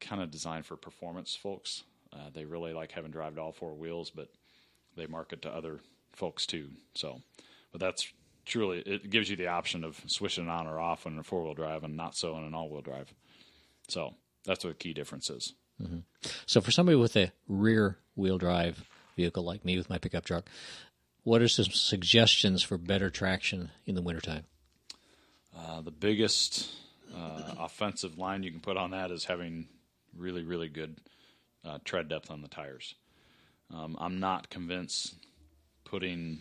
kind 0.00 0.22
of 0.22 0.30
designed 0.30 0.66
for 0.66 0.76
performance 0.76 1.34
folks. 1.34 1.84
Uh, 2.12 2.30
they 2.32 2.44
really 2.44 2.72
like 2.72 2.92
having 2.92 3.10
drive 3.10 3.34
to 3.34 3.40
all 3.40 3.52
four 3.52 3.74
wheels, 3.74 4.10
but 4.10 4.28
they 4.96 5.06
market 5.06 5.42
to 5.42 5.50
other 5.50 5.80
folks 6.12 6.46
too. 6.46 6.68
So, 6.94 7.20
but 7.72 7.80
that's 7.80 8.10
truly 8.44 8.78
it 8.78 9.10
gives 9.10 9.28
you 9.28 9.36
the 9.36 9.48
option 9.48 9.84
of 9.84 10.00
switching 10.06 10.48
on 10.48 10.66
or 10.66 10.78
off 10.78 11.06
in 11.06 11.18
a 11.18 11.22
four 11.22 11.42
wheel 11.42 11.54
drive 11.54 11.84
and 11.84 11.96
not 11.96 12.16
so 12.16 12.36
in 12.38 12.44
an 12.44 12.54
all 12.54 12.70
wheel 12.70 12.82
drive. 12.82 13.12
So 13.88 14.14
that's 14.44 14.64
what 14.64 14.70
the 14.70 14.84
key 14.84 14.94
difference 14.94 15.28
is. 15.30 15.52
Mm-hmm. 15.82 15.98
So 16.46 16.60
for 16.60 16.70
somebody 16.70 16.96
with 16.96 17.16
a 17.16 17.32
rear 17.48 17.98
wheel 18.14 18.38
drive 18.38 18.88
vehicle 19.16 19.44
like 19.44 19.64
me 19.64 19.76
with 19.76 19.90
my 19.90 19.98
pickup 19.98 20.24
truck, 20.24 20.48
what 21.22 21.42
are 21.42 21.48
some 21.48 21.66
suggestions 21.66 22.62
for 22.62 22.78
better 22.78 23.10
traction 23.10 23.70
in 23.84 23.94
the 23.94 24.02
wintertime? 24.02 24.44
Uh, 25.56 25.80
the 25.80 25.90
biggest 25.90 26.70
offensive 27.58 28.18
line 28.18 28.42
you 28.42 28.50
can 28.50 28.60
put 28.60 28.76
on 28.76 28.90
that 28.90 29.10
is 29.10 29.24
having 29.24 29.68
really, 30.16 30.42
really 30.42 30.68
good 30.68 30.96
uh, 31.64 31.78
tread 31.84 32.08
depth 32.08 32.30
on 32.30 32.42
the 32.42 32.48
tires. 32.48 32.94
Um, 33.74 33.96
I'm 33.98 34.20
not 34.20 34.48
convinced 34.48 35.14
putting 35.84 36.40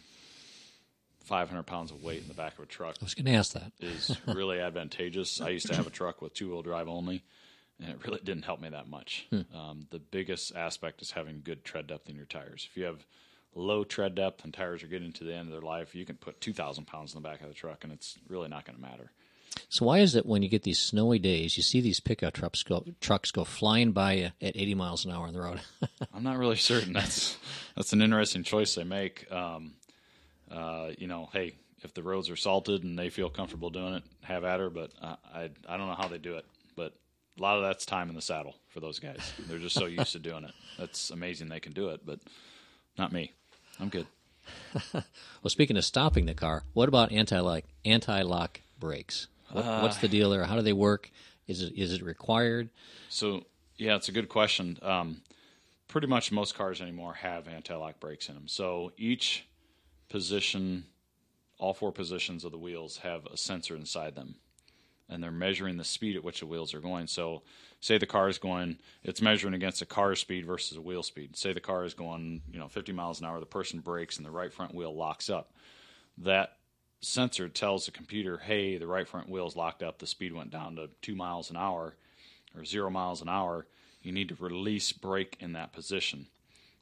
500 1.24 1.64
pounds 1.64 1.92
of 1.92 2.04
weight 2.04 2.22
in 2.22 2.28
the 2.28 2.34
back 2.34 2.54
of 2.54 2.64
a 2.64 2.68
truck. 2.68 2.96
I 3.02 3.04
was 3.04 3.16
going 3.16 3.26
to 3.26 3.34
ask 3.34 3.54
that. 3.54 3.72
is 3.80 4.16
really 4.28 4.60
advantageous. 4.60 5.42
I 5.42 5.50
used 5.50 5.68
to 5.68 5.76
have 5.76 5.88
a 5.88 5.92
truck 5.92 6.22
with 6.22 6.34
two 6.34 6.50
wheel 6.50 6.62
drive 6.62 6.88
only, 6.88 7.24
and 7.80 7.90
it 7.90 8.06
really 8.06 8.22
didn't 8.24 8.46
help 8.46 8.62
me 8.62 8.70
that 8.70 8.88
much. 8.88 9.28
Hmm. 9.32 9.42
Um, 9.56 9.88
the 9.90 10.00
biggest 10.00 10.56
aspect 10.56 11.02
is 11.02 11.12
having 11.12 11.42
good 11.44 11.64
tread 11.64 11.88
depth 11.88 12.10
in 12.10 12.16
your 12.16 12.26
tires. 12.26 12.68
If 12.70 12.78
you 12.78 12.84
have 12.84 13.06
low 13.56 13.84
tread 13.84 14.14
depth 14.16 14.44
and 14.44 14.54
tires 14.54 14.84
are 14.84 14.88
getting 14.88 15.14
to 15.14 15.24
the 15.24 15.34
end 15.34 15.48
of 15.48 15.54
their 15.54 15.62
life, 15.62 15.96
you 15.96 16.06
can 16.06 16.18
put 16.18 16.42
2,000 16.42 16.86
pounds 16.86 17.16
in 17.16 17.22
the 17.22 17.28
back 17.28 17.42
of 17.42 17.48
the 17.48 17.54
truck, 17.56 17.84
and 17.84 17.92
it's 17.92 18.18
really 18.28 18.50
not 18.50 18.66
going 18.66 18.76
to 18.76 18.82
matter. 18.82 19.12
So 19.70 19.86
why 19.86 20.00
is 20.00 20.16
it 20.16 20.26
when 20.26 20.44
you 20.44 20.50
get 20.50 20.64
these 20.64 20.80
snowy 20.80 21.20
days, 21.20 21.58
you 21.58 21.64
see 21.64 21.82
these 21.82 22.00
pickup 22.00 22.34
trucks 22.34 22.64
go 22.64 22.86
trucks 23.02 23.32
go 23.32 23.44
flying 23.44 23.92
by 23.92 24.14
you 24.14 24.26
at 24.42 24.56
80 24.56 24.76
miles 24.76 25.06
an 25.06 25.12
hour 25.12 25.28
on 25.28 25.34
the 25.34 25.42
road? 25.42 25.62
I'm 26.14 26.24
not 26.24 26.38
really 26.38 26.58
certain. 26.58 26.94
That's 26.94 27.38
that's 27.76 27.94
an 27.94 28.02
interesting 28.02 28.44
choice 28.44 28.76
they 28.76 28.84
make. 28.84 29.32
Um, 29.32 29.74
uh, 30.52 30.92
you 30.98 31.08
know, 31.08 31.30
hey, 31.34 31.56
if 31.84 31.94
the 31.94 32.04
roads 32.04 32.30
are 32.30 32.36
salted 32.36 32.84
and 32.84 32.98
they 32.98 33.10
feel 33.10 33.30
comfortable 33.30 33.70
doing 33.70 33.96
it, 33.96 34.04
have 34.24 34.44
at 34.44 34.60
her. 34.60 34.70
But 34.70 34.92
I, 35.02 35.16
I 35.34 35.50
I 35.68 35.78
don't 35.78 35.88
know 35.88 35.96
how 35.96 36.08
they 36.08 36.18
do 36.18 36.36
it. 36.36 36.46
But 36.76 36.94
a 37.38 37.42
lot 37.42 37.58
of 37.58 37.64
that's 37.64 37.86
time 37.86 38.10
in 38.10 38.16
the 38.16 38.22
saddle 38.22 38.56
for 38.70 38.80
those 38.80 39.00
guys. 39.00 39.34
They're 39.48 39.60
just 39.60 39.76
so 39.76 39.86
used 39.86 40.14
to 40.14 40.20
doing 40.20 40.44
it. 40.44 40.54
That's 40.78 41.10
amazing 41.10 41.50
they 41.50 41.60
can 41.60 41.74
do 41.74 41.90
it, 41.90 42.06
but 42.06 42.20
not 42.98 43.12
me. 43.12 43.32
I'm 43.80 43.90
good. 43.90 44.08
well, 44.94 45.04
speaking 45.48 45.78
of 45.78 45.86
stopping 45.86 46.26
the 46.26 46.34
car, 46.34 46.64
what 46.74 46.88
about 46.88 47.12
anti-lock 47.12 47.64
anti-lock 47.84 48.62
brakes? 48.80 49.28
What, 49.56 49.66
uh, 49.66 49.80
what's 49.80 49.98
the 49.98 50.08
deal 50.08 50.30
there? 50.30 50.44
How 50.44 50.56
do 50.56 50.62
they 50.62 50.74
work? 50.74 51.10
Is 51.48 51.62
it 51.62 51.74
is 51.76 51.94
it 51.94 52.02
required? 52.02 52.70
So 53.10 53.46
yeah, 53.78 53.96
it's 53.96 54.10
a 54.10 54.12
good 54.12 54.30
question. 54.30 54.78
Um, 54.82 55.22
pretty 55.88 56.08
much 56.08 56.32
most 56.32 56.56
cars 56.56 56.82
anymore 56.82 57.14
have 57.14 57.48
anti-lock 57.48 58.00
brakes 58.00 58.28
in 58.30 58.36
them. 58.36 58.48
So 58.48 58.92
each 58.98 59.48
position, 60.10 60.86
all 61.58 61.74
four 61.74 61.92
positions 61.92 62.44
of 62.44 62.52
the 62.52 62.58
wheels 62.58 62.98
have 62.98 63.26
a 63.28 63.38
sensor 63.38 63.76
inside 63.76 64.16
them, 64.16 64.36
and 65.10 65.24
they're 65.24 65.32
measuring 65.32 65.78
the 65.78 65.84
speed 65.84 66.16
at 66.16 66.24
which 66.24 66.40
the 66.40 66.46
wheels 66.46 66.74
are 66.74 66.80
going. 66.80 67.08
So 67.08 67.44
say 67.80 67.98
the 67.98 68.06
car 68.06 68.28
is 68.28 68.38
going, 68.38 68.80
it's 69.04 69.22
measuring 69.22 69.54
against 69.54 69.82
a 69.82 69.86
car 69.86 70.16
speed 70.16 70.46
versus 70.46 70.78
a 70.78 70.82
wheel 70.82 71.04
speed. 71.04 71.38
Say 71.38 71.54
the 71.54 71.60
car 71.60 71.86
is 71.86 71.94
going, 71.94 72.42
you 72.52 72.60
know, 72.60 72.68
50 72.68 72.92
miles 72.92 73.20
an 73.20 73.26
hour. 73.26 73.40
The 73.40 73.46
person 73.46 73.80
brakes 73.80 74.18
and 74.18 74.26
the 74.26 74.32
right 74.32 74.52
front 74.52 74.74
wheel 74.74 74.96
locks 74.96 75.30
up. 75.30 75.54
That 76.18 76.54
sensor 77.02 77.50
tells 77.50 77.86
the 77.86 77.92
computer, 77.92 78.38
hey, 78.38 78.78
the 78.78 78.88
right 78.88 79.08
front 79.08 79.30
wheel 79.30 79.48
is 79.48 79.56
locked 79.56 79.84
up, 79.84 80.00
the 80.00 80.08
speed 80.08 80.34
went 80.34 80.52
down 80.52 80.76
to 80.76 80.90
two 81.02 81.16
miles 81.16 81.50
an 81.50 81.58
hour 81.58 81.96
or 82.58 82.66
zero 82.66 82.90
miles 82.90 83.22
an 83.22 83.30
hour, 83.30 83.66
you 84.02 84.12
need 84.12 84.30
to 84.30 84.36
release 84.40 84.92
brake 84.92 85.38
in 85.40 85.54
that 85.54 85.74
position. 85.74 86.28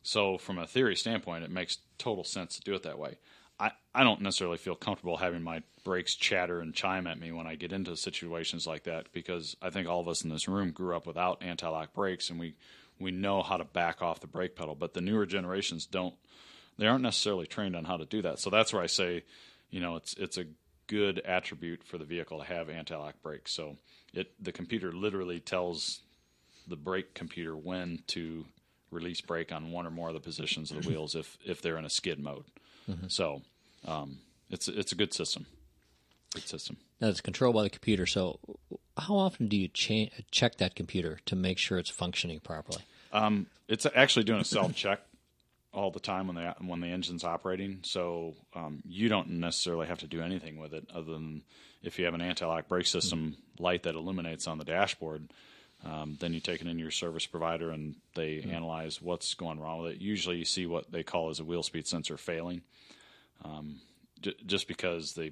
So, 0.03 0.38
from 0.38 0.58
a 0.58 0.67
theory 0.67 0.96
standpoint, 0.96 1.46
it 1.46 1.51
makes 1.51 1.77
total 1.98 2.24
sense 2.24 2.58
to 2.58 2.62
do 2.62 2.74
it 2.74 2.84
that 2.84 3.00
way. 3.00 3.17
I, 3.60 3.72
I 3.96 4.03
don't 4.03 4.22
necessarily 4.22 4.58
feel 4.58 4.75
comfortable 4.75 5.17
having 5.17 5.41
my 5.41 5.63
brakes 5.84 6.15
chatter 6.15 6.60
and 6.60 6.74
chime 6.74 7.08
at 7.08 7.20
me 7.20 7.32
when 7.32 7.48
I 7.48 7.55
get 7.55 7.72
into 7.72 7.96
situations 7.96 8.67
like 8.67 8.84
that 8.84 9.13
because 9.13 9.55
I 9.62 9.70
think 9.70 9.88
all 9.88 10.01
of 10.01 10.08
us 10.08 10.24
in 10.24 10.29
this 10.29 10.48
room 10.48 10.72
grew 10.72 10.96
up 10.96 11.05
without 11.05 11.41
anti 11.41 11.67
lock 11.67 11.93
brakes 11.93 12.29
and 12.29 12.39
we, 12.39 12.55
we 13.00 13.12
know 13.12 13.41
how 13.41 13.58
to 13.58 13.63
back 13.63 14.01
off 14.01 14.20
the 14.20 14.27
brake 14.27 14.55
pedal. 14.55 14.75
But 14.75 14.93
the 14.93 15.01
newer 15.01 15.25
generations 15.25 15.86
don't, 15.86 16.15
they 16.77 16.88
aren't 16.88 17.03
necessarily 17.03 17.46
trained 17.46 17.75
on 17.75 17.86
how 17.86 17.98
to 17.98 18.05
do 18.05 18.22
that. 18.24 18.39
So 18.39 18.50
that's 18.50 18.74
where 18.74 18.82
I 18.82 18.88
say 18.88 19.24
you 19.74 19.80
know, 19.80 19.96
it's 19.96 20.13
it's 20.13 20.38
a 20.38 20.46
good 20.86 21.20
attribute 21.25 21.84
for 21.84 21.98
the 21.98 22.06
vehicle 22.06 22.38
to 22.38 22.46
have 22.46 22.70
anti-lock 22.70 23.15
brakes. 23.24 23.51
So 23.51 23.77
it 24.13 24.32
the 24.39 24.51
computer 24.51 24.92
literally 24.92 25.39
tells 25.39 26.01
the 26.68 26.75
brake 26.75 27.15
computer 27.15 27.58
when 27.58 28.03
to 28.08 28.46
release 28.92 29.20
brake 29.20 29.51
on 29.51 29.72
one 29.72 29.88
or 29.88 29.89
more 29.89 30.10
of 30.10 30.13
the 30.13 30.20
positions 30.20 30.70
of 30.70 30.84
the 30.84 30.89
wheels 30.89 31.15
if 31.15 31.39
if 31.44 31.62
they're 31.63 31.77
in 31.77 31.86
a 31.86 31.89
skid 31.89 32.20
mode. 32.20 32.46
Mm-hmm. 32.88 33.08
So 33.08 33.42
um, 33.88 34.20
it's 34.51 34.68
it's 34.68 34.92
a 34.92 34.96
good 34.96 35.12
system. 35.12 35.48
Good 36.36 36.48
system. 36.48 36.77
Now 37.01 37.08
it's 37.08 37.22
controlled 37.22 37.56
by 37.56 37.63
the 37.63 37.70
computer. 37.72 38.06
So, 38.06 38.39
how 38.96 39.15
often 39.15 39.48
do 39.48 39.58
you 39.58 39.70
cha- 39.70 40.13
check 40.30 40.58
that 40.58 40.75
computer 40.75 41.20
to 41.25 41.36
make 41.36 41.58
sure 41.58 41.80
it's 41.80 41.89
functioning 41.89 42.42
properly? 42.42 42.84
Um, 43.12 43.48
it's 43.68 43.88
actually 43.96 44.25
doing 44.25 44.42
a 44.42 44.46
self 44.46 44.75
check 44.75 45.01
all 45.74 45.89
the 45.92 46.00
time 46.00 46.27
when 46.27 46.36
the 46.36 46.56
when 46.65 46.80
the 46.82 46.88
engine's 46.88 47.24
operating. 47.24 47.80
So 47.84 48.36
um, 48.56 48.82
you 48.88 49.10
don't 49.10 49.30
necessarily 49.32 49.88
have 49.88 50.00
to 50.00 50.08
do 50.08 50.22
anything 50.22 50.58
with 50.58 50.74
it 50.74 50.88
other 50.94 51.12
than 51.13 51.44
if 51.82 51.98
you 52.00 52.06
have 52.06 52.13
an 52.13 52.22
anti-lock 52.22 52.68
brake 52.68 52.86
system 52.88 53.36
light 53.60 53.84
that 53.84 53.96
illuminates 53.96 54.48
on 54.48 54.58
the 54.58 54.65
dashboard. 54.65 55.30
Um, 55.86 56.15
then 56.22 56.34
you 56.34 56.39
take 56.39 56.62
it 56.62 56.68
into 56.68 56.82
your 56.82 56.92
service 56.92 57.25
provider 57.25 57.70
and 57.72 57.96
they 58.15 58.39
analyze 58.50 59.01
what's 59.01 59.34
going 59.34 59.60
wrong 59.60 59.82
with 59.84 59.92
it. 59.94 60.01
Usually, 60.01 60.38
you 60.38 60.46
see 60.46 60.65
what 60.65 60.89
they 60.92 61.03
call 61.03 61.30
as 61.30 61.42
a 61.42 61.44
wheel 61.44 61.62
speed 61.62 61.86
sensor 61.88 62.15
failing, 62.15 62.62
um, 63.44 63.82
j- 64.22 64.36
just 64.46 64.68
because 64.70 65.13
the 65.13 65.32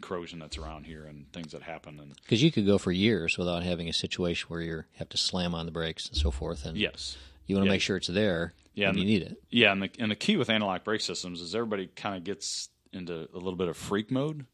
corrosion 0.00 0.38
that's 0.38 0.56
around 0.56 0.84
here 0.84 1.04
and 1.04 1.26
things 1.32 1.50
that 1.50 1.62
happen. 1.62 1.98
And 1.98 2.14
Because 2.22 2.42
you 2.42 2.52
could 2.52 2.64
go 2.66 2.78
for 2.78 2.92
years 2.92 3.36
without 3.36 3.64
having 3.64 3.88
a 3.88 3.92
situation 3.92 4.46
where 4.48 4.60
you 4.60 4.84
have 4.98 5.08
to 5.08 5.16
slam 5.16 5.52
on 5.54 5.66
the 5.66 5.72
brakes 5.72 6.06
and 6.06 6.16
so 6.16 6.30
forth. 6.30 6.64
And 6.64 6.76
yes, 6.78 7.16
you 7.46 7.56
want 7.56 7.64
to 7.64 7.68
Yeah. 7.68 7.74
make 7.74 7.80
sure 7.82 7.96
it's 7.96 8.06
there 8.06 8.52
Yeah, 8.78 8.90
and 8.90 8.98
you 8.98 9.04
need 9.04 9.22
it. 9.22 9.42
Yeah, 9.50 9.72
and 9.72 9.82
the 9.82 9.90
and 9.98 10.08
the 10.08 10.14
key 10.14 10.36
with 10.36 10.48
anti-lock 10.48 10.84
brake 10.84 11.00
systems 11.00 11.40
is 11.40 11.52
everybody 11.52 11.88
kind 11.88 12.16
of 12.16 12.22
gets 12.22 12.68
into 12.92 13.28
a 13.34 13.36
little 13.36 13.56
bit 13.56 13.66
of 13.66 13.76
freak 13.76 14.08
mode 14.12 14.46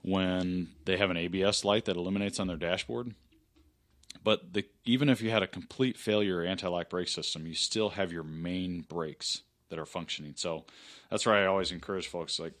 when 0.00 0.68
they 0.86 0.96
have 0.96 1.10
an 1.10 1.18
ABS 1.18 1.62
light 1.62 1.84
that 1.84 1.96
illuminates 1.96 2.40
on 2.40 2.46
their 2.46 2.56
dashboard. 2.56 3.14
But 4.24 4.54
the, 4.54 4.64
even 4.86 5.10
if 5.10 5.20
you 5.20 5.28
had 5.30 5.42
a 5.42 5.46
complete 5.46 5.98
failure 5.98 6.42
anti-lock 6.42 6.88
brake 6.88 7.08
system, 7.08 7.46
you 7.46 7.54
still 7.54 7.90
have 7.90 8.10
your 8.10 8.22
main 8.22 8.80
brakes 8.80 9.42
that 9.68 9.78
are 9.78 9.84
functioning. 9.86 10.32
So 10.36 10.64
that's 11.10 11.26
why 11.26 11.42
I 11.42 11.46
always 11.46 11.72
encourage 11.72 12.06
folks 12.06 12.40
like 12.40 12.54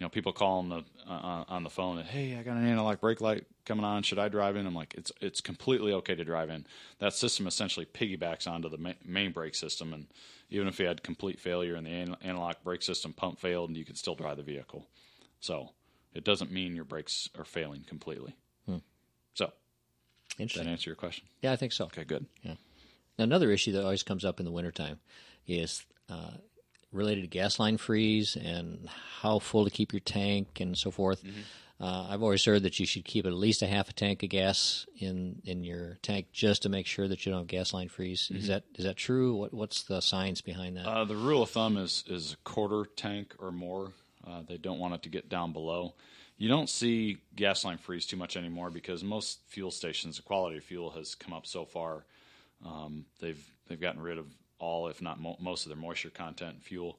you 0.00 0.04
know 0.04 0.08
people 0.08 0.32
call 0.32 0.58
on 0.58 0.68
the 0.70 0.82
uh, 1.08 1.44
on 1.48 1.62
the 1.62 1.70
phone 1.70 1.98
and 1.98 2.08
hey 2.08 2.36
I 2.36 2.42
got 2.42 2.56
an 2.56 2.66
anti-lock 2.66 3.00
brake 3.00 3.20
light 3.20 3.44
coming 3.66 3.84
on. 3.84 4.02
Should 4.02 4.18
I 4.18 4.28
drive 4.28 4.56
in? 4.56 4.66
I'm 4.66 4.74
like 4.74 4.94
it's 4.94 5.12
it's 5.20 5.40
completely 5.40 5.92
okay 5.92 6.14
to 6.14 6.24
drive 6.24 6.48
in. 6.50 6.66
That 6.98 7.12
system 7.12 7.46
essentially 7.46 7.86
piggybacks 7.86 8.48
onto 8.50 8.68
the 8.70 8.78
ma- 8.78 8.92
main 9.04 9.30
brake 9.32 9.54
system 9.54 9.92
and 9.92 10.06
even 10.48 10.66
if 10.66 10.80
you 10.80 10.86
had 10.86 11.02
complete 11.02 11.38
failure 11.38 11.76
and 11.76 11.86
the 11.86 11.90
an- 11.90 12.16
anti-lock 12.22 12.64
brake 12.64 12.82
system 12.82 13.12
pump 13.12 13.38
failed 13.38 13.68
and 13.68 13.76
you 13.76 13.84
could 13.84 13.98
still 13.98 14.14
drive 14.14 14.38
the 14.38 14.42
vehicle. 14.42 14.88
So 15.38 15.70
it 16.14 16.24
doesn't 16.24 16.50
mean 16.50 16.74
your 16.74 16.84
brakes 16.86 17.28
are 17.38 17.44
failing 17.44 17.84
completely. 17.86 18.34
So 19.34 19.52
does 20.38 20.54
that 20.54 20.66
answer 20.66 20.88
your 20.90 20.96
question? 20.96 21.26
Yeah, 21.42 21.52
I 21.52 21.56
think 21.56 21.72
so. 21.72 21.84
okay 21.84 22.04
good. 22.04 22.26
Yeah. 22.42 22.54
Now, 23.18 23.24
another 23.24 23.50
issue 23.50 23.72
that 23.72 23.82
always 23.84 24.02
comes 24.02 24.24
up 24.24 24.40
in 24.40 24.46
the 24.46 24.50
wintertime 24.52 24.98
is 25.46 25.84
uh, 26.08 26.32
related 26.92 27.22
to 27.22 27.28
gas 27.28 27.58
line 27.58 27.76
freeze 27.76 28.36
and 28.36 28.88
how 29.20 29.38
full 29.38 29.64
to 29.64 29.70
keep 29.70 29.92
your 29.92 30.00
tank 30.00 30.60
and 30.60 30.76
so 30.76 30.90
forth. 30.90 31.22
Uh, 31.80 32.08
I've 32.10 32.22
always 32.22 32.44
heard 32.44 32.64
that 32.64 32.78
you 32.78 32.84
should 32.84 33.06
keep 33.06 33.24
at 33.24 33.32
least 33.32 33.62
a 33.62 33.66
half 33.66 33.88
a 33.88 33.92
tank 33.94 34.22
of 34.22 34.28
gas 34.28 34.84
in, 34.98 35.40
in 35.44 35.64
your 35.64 35.98
tank 36.02 36.26
just 36.30 36.62
to 36.62 36.68
make 36.68 36.86
sure 36.86 37.08
that 37.08 37.24
you 37.24 37.32
don't 37.32 37.42
have 37.42 37.46
gas 37.46 37.72
line 37.72 37.88
freeze. 37.88 38.30
Is 38.34 38.48
that 38.48 38.64
is 38.74 38.84
that 38.84 38.96
true? 38.96 39.34
What 39.34 39.54
what's 39.54 39.84
the 39.84 40.00
science 40.02 40.42
behind 40.42 40.76
that? 40.76 40.86
Uh, 40.86 41.04
the 41.06 41.16
rule 41.16 41.42
of 41.42 41.50
thumb 41.50 41.78
is 41.78 42.04
is 42.06 42.34
a 42.34 42.36
quarter 42.48 42.84
tank 42.96 43.34
or 43.38 43.50
more. 43.50 43.92
Uh, 44.26 44.42
they 44.46 44.58
don't 44.58 44.78
want 44.78 44.92
it 44.92 45.02
to 45.04 45.08
get 45.08 45.30
down 45.30 45.54
below. 45.54 45.94
You 46.36 46.48
don't 46.48 46.68
see 46.68 47.18
gas 47.34 47.64
line 47.64 47.78
freeze 47.78 48.04
too 48.04 48.16
much 48.16 48.36
anymore 48.36 48.70
because 48.70 49.02
most 49.02 49.40
fuel 49.48 49.70
stations, 49.70 50.16
the 50.16 50.22
quality 50.22 50.58
of 50.58 50.64
fuel 50.64 50.90
has 50.90 51.14
come 51.14 51.32
up 51.32 51.46
so 51.46 51.64
far. 51.64 52.04
Um, 52.64 53.06
they've 53.20 53.42
they've 53.68 53.80
gotten 53.80 54.02
rid 54.02 54.18
of 54.18 54.26
all, 54.60 54.88
if 54.88 55.02
not 55.02 55.20
mo- 55.20 55.36
most, 55.40 55.64
of 55.64 55.70
their 55.70 55.78
moisture 55.78 56.10
content 56.10 56.56
in 56.56 56.60
fuel. 56.60 56.98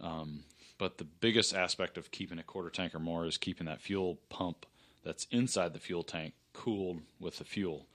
Um, 0.00 0.40
but 0.78 0.98
the 0.98 1.04
biggest 1.04 1.54
aspect 1.54 1.96
of 1.96 2.10
keeping 2.10 2.38
a 2.38 2.42
quarter 2.42 2.70
tank 2.70 2.94
or 2.94 2.98
more 2.98 3.24
is 3.26 3.38
keeping 3.38 3.66
that 3.66 3.80
fuel 3.80 4.18
pump 4.28 4.66
that's 5.04 5.26
inside 5.30 5.72
the 5.72 5.78
fuel 5.78 6.02
tank 6.02 6.34
cooled 6.52 7.00
with 7.20 7.38
the 7.38 7.44
fuel. 7.44 7.86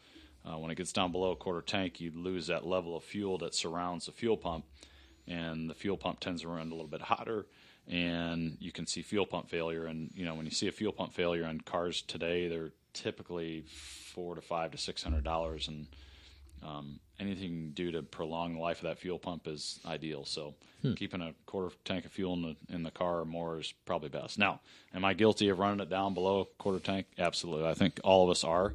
Uh, 0.46 0.58
when 0.58 0.72
it 0.72 0.76
gets 0.76 0.94
down 0.94 1.12
below 1.12 1.32
a 1.32 1.36
quarter 1.36 1.62
tank, 1.62 2.00
you 2.00 2.12
lose 2.16 2.48
that 2.48 2.66
level 2.66 2.96
of 2.96 3.04
fuel 3.04 3.38
that 3.40 3.54
surrounds 3.54 4.08
the 4.08 4.12
fuel 4.12 4.38
pump, 4.38 4.66
and 5.28 5.70
the 5.70 5.76
fuel 5.76 5.98
pump 5.98 6.20
tends 6.20 6.42
to 6.42 6.48
run 6.48 6.72
a 6.72 6.76
little 6.76 6.88
bit 6.88 7.02
hotter, 7.02 7.46
and 7.88 8.58
you 8.60 8.72
can 8.72 8.88
see 8.88 9.04
fuel 9.04 9.28
pump 9.28 9.50
failure. 9.50 9.86
And 9.86 10.10
you 10.16 10.26
know 10.26 10.34
when 10.34 10.46
you 10.46 10.52
see 10.52 10.68
a 10.68 10.72
fuel 10.72 10.94
pump 10.94 11.14
failure 11.14 11.46
on 11.46 11.62
cars 11.62 12.02
today, 12.02 12.48
they're 12.48 12.72
typically 12.94 13.66
four 13.68 14.34
to 14.34 14.42
five 14.42 14.72
to 14.72 14.78
six 14.78 15.04
hundred 15.04 15.24
dollars, 15.24 15.68
and 15.68 15.86
um, 16.64 17.00
anything 17.20 17.72
due 17.74 17.92
to 17.92 18.02
prolong 18.04 18.54
the 18.56 18.60
life 18.60 18.78
of 18.78 18.84
that 18.84 19.00
fuel 19.00 19.20
pump 19.20 19.48
is 19.48 19.80
ideal. 19.86 20.26
So 20.26 20.56
keeping 20.96 21.22
a 21.22 21.34
quarter 21.46 21.76
tank 21.86 22.06
of 22.06 22.12
fuel 22.12 22.34
in 22.34 22.42
the 22.42 22.56
in 22.74 22.84
the 22.84 22.92
car 22.92 23.20
or 23.20 23.26
more 23.26 23.60
is 23.60 23.74
probably 23.86 24.10
best. 24.10 24.38
Now, 24.40 24.62
am 24.94 25.06
I 25.06 25.14
guilty 25.14 25.50
of 25.50 25.60
running 25.60 25.80
it 25.80 25.90
down 25.90 26.14
below 26.14 26.42
a 26.42 26.46
quarter 26.62 26.80
tank? 26.80 27.08
Absolutely. 27.18 27.68
I 27.68 27.74
think 27.74 28.00
all 28.04 28.24
of 28.24 28.30
us 28.32 28.44
are. 28.44 28.74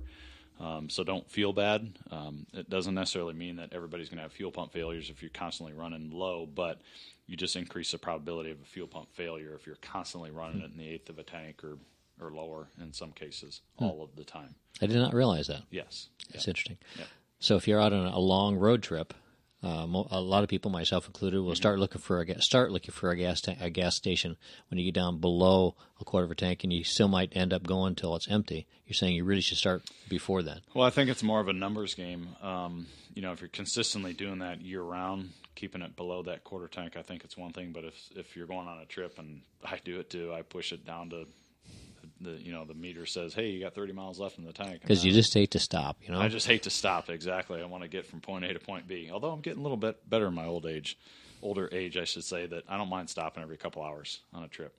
Um, 0.59 0.89
so 0.89 1.05
don't 1.05 1.29
feel 1.31 1.53
bad. 1.53 1.99
Um, 2.11 2.47
it 2.55 2.71
doesn't 2.71 2.95
necessarily 2.95 3.35
mean 3.35 3.57
that 3.57 3.75
everybody's 3.75 4.09
going 4.09 4.17
to 4.19 4.23
have 4.23 4.33
fuel 4.33 4.51
pump 4.51 4.73
failures 4.73 5.11
if 5.11 5.21
you're 5.21 5.31
constantly 5.31 5.75
running 5.75 6.11
low, 6.11 6.47
but 6.47 6.81
you 7.27 7.37
just 7.37 7.57
increase 7.57 7.93
the 7.93 7.99
probability 7.99 8.53
of 8.53 8.61
a 8.63 8.65
fuel 8.65 8.87
pump 8.87 9.09
failure 9.13 9.53
if 9.55 9.67
you're 9.67 9.77
constantly 9.83 10.31
running 10.31 10.63
it 10.63 10.71
in 10.71 10.79
the 10.79 10.89
eighth 10.89 11.11
of 11.11 11.19
a 11.19 11.23
tank 11.23 11.63
or 11.63 11.77
or 12.19 12.31
lower 12.31 12.69
in 12.81 12.93
some 12.95 13.13
cases 13.13 13.61
all 13.79 14.03
of 14.03 14.17
the 14.17 14.25
time. 14.25 14.55
I 14.81 14.87
did 14.87 14.97
not 14.97 15.13
realize 15.13 15.49
that. 15.49 15.63
Yes. 15.71 16.09
That's 16.33 16.49
interesting. 16.49 16.79
Yep. 16.97 17.07
So 17.39 17.57
if 17.57 17.69
you're 17.69 17.81
out 17.81 17.93
on 17.93 18.07
a 18.07 18.19
long 18.19 18.57
road 18.57 18.83
trip, 18.83 19.15
uh, 19.63 19.87
a 20.11 20.21
lot 20.21 20.43
of 20.45 20.49
people, 20.49 20.71
myself 20.71 21.07
included, 21.07 21.41
will 21.41 21.55
start 21.55 21.79
looking 21.79 22.01
for 22.01 22.21
a 22.21 22.43
start 22.43 22.71
looking 22.71 22.93
for 22.93 23.11
a 23.11 23.17
gas 23.17 23.41
ta- 23.41 23.57
a 23.59 23.71
gas 23.71 23.97
station 23.97 24.37
when 24.69 24.79
you 24.79 24.85
get 24.85 24.95
down 24.95 25.19
below 25.19 25.75
a 26.01 26.05
quarter 26.05 26.25
of 26.25 26.31
a 26.31 26.35
tank, 26.35 26.63
and 26.63 26.73
you 26.73 26.85
still 26.85 27.09
might 27.09 27.35
end 27.35 27.53
up 27.53 27.67
going 27.67 27.89
until 27.89 28.15
it's 28.15 28.29
empty. 28.29 28.67
You're 28.87 28.95
saying 28.95 29.17
you 29.17 29.25
really 29.25 29.41
should 29.41 29.59
start 29.59 29.83
before 30.09 30.43
that. 30.43 30.61
Well, 30.75 30.87
I 30.87 30.91
think 30.91 31.11
it's 31.11 31.23
more 31.23 31.41
of 31.41 31.49
a 31.49 31.53
numbers 31.53 31.95
game. 31.95 32.29
Um, 32.43 32.87
you 33.15 33.23
know, 33.23 33.33
if 33.33 33.41
you're 33.41 33.49
consistently 33.49 34.13
doing 34.13 34.39
that 34.41 34.61
year 34.61 34.83
round, 34.83 35.31
keeping 35.55 35.83
it 35.83 35.97
below 35.97 36.23
that 36.25 36.45
quarter 36.45 36.69
tank, 36.69 36.97
I 36.97 37.03
think 37.03 37.25
it's 37.25 37.37
one 37.37 37.53
thing. 37.53 37.73
But 37.73 37.85
if 37.85 37.95
if 38.15 38.37
you're 38.37 38.47
going 38.47 38.69
on 38.69 38.79
a 38.79 38.87
trip, 38.87 39.19
and 39.19 39.41
I 39.65 39.81
do 39.85 39.99
it 39.99 40.11
too, 40.11 40.33
I 40.33 40.43
push 40.43 40.71
it 40.71 40.87
down 40.87 41.11
to 41.11 41.27
the 42.21 42.33
you 42.33 42.53
know 42.53 42.65
the 42.65 42.75
meter 42.75 43.07
says, 43.07 43.35
hey, 43.35 43.51
you 43.51 43.61
got 43.61 43.75
30 43.75 43.93
miles 43.93 44.19
left 44.19 44.39
in 44.39 44.45
the 44.45 44.53
tank. 44.53 44.81
Because 44.83 45.05
you 45.05 45.13
just 45.13 45.35
hate 45.35 45.51
to 45.53 45.59
stop, 45.59 45.99
you 46.03 46.13
know. 46.13 46.21
I 46.21 46.29
just 46.29 46.47
hate 46.47 46.63
to 46.65 46.71
stop. 46.71 47.11
Exactly. 47.11 47.61
I 47.61 47.67
want 47.67 47.83
to 47.83 47.89
get 47.89 48.07
from 48.07 48.21
point 48.21 48.45
A 48.45 48.53
to 48.53 48.59
point 48.59 48.87
B. 48.89 49.11
Although 49.13 49.31
I'm 49.31 49.41
getting 49.41 49.61
a 49.61 49.63
little 49.63 49.77
bit 49.77 50.09
better 50.09 50.27
in 50.27 50.35
my 50.35 50.47
old 50.47 50.67
age, 50.67 50.99
older 51.43 51.69
age, 51.73 51.97
I 51.97 52.05
should 52.05 52.25
say. 52.25 52.47
That 52.47 52.65
I 52.69 52.77
don't 52.77 52.89
mind 52.89 53.11
stopping 53.11 53.43
every 53.43 53.57
couple 53.57 53.83
hours 53.83 54.21
on 54.33 54.43
a 54.43 54.49
trip. 54.49 54.75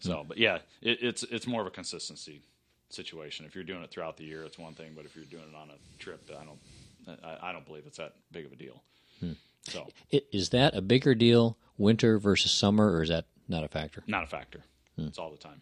So, 0.00 0.18
hmm. 0.18 0.28
but 0.28 0.38
yeah, 0.38 0.58
it, 0.82 0.98
it's 1.02 1.22
it's 1.24 1.46
more 1.46 1.60
of 1.60 1.66
a 1.66 1.70
consistency 1.70 2.40
situation. 2.88 3.46
If 3.46 3.54
you're 3.54 3.64
doing 3.64 3.82
it 3.82 3.90
throughout 3.90 4.16
the 4.16 4.24
year, 4.24 4.44
it's 4.44 4.58
one 4.58 4.74
thing. 4.74 4.92
But 4.96 5.04
if 5.04 5.16
you're 5.16 5.24
doing 5.26 5.44
it 5.52 5.56
on 5.56 5.70
a 5.70 6.02
trip, 6.02 6.28
I 6.30 6.44
don't 6.44 7.18
I, 7.24 7.50
I 7.50 7.52
don't 7.52 7.66
believe 7.66 7.84
it's 7.86 7.98
that 7.98 8.14
big 8.32 8.46
of 8.46 8.52
a 8.52 8.56
deal. 8.56 8.82
Hmm. 9.20 9.32
So, 9.64 9.88
I- 10.12 10.22
Is 10.32 10.50
that 10.50 10.74
a 10.74 10.82
bigger 10.82 11.14
deal, 11.14 11.56
winter 11.78 12.18
versus 12.18 12.52
summer, 12.52 12.92
or 12.92 13.02
is 13.02 13.08
that 13.08 13.26
not 13.48 13.64
a 13.64 13.68
factor? 13.68 14.02
not 14.06 14.24
a 14.24 14.26
factor. 14.26 14.60
Hmm. 14.96 15.06
It's 15.06 15.18
all 15.18 15.30
the 15.30 15.36
time. 15.36 15.60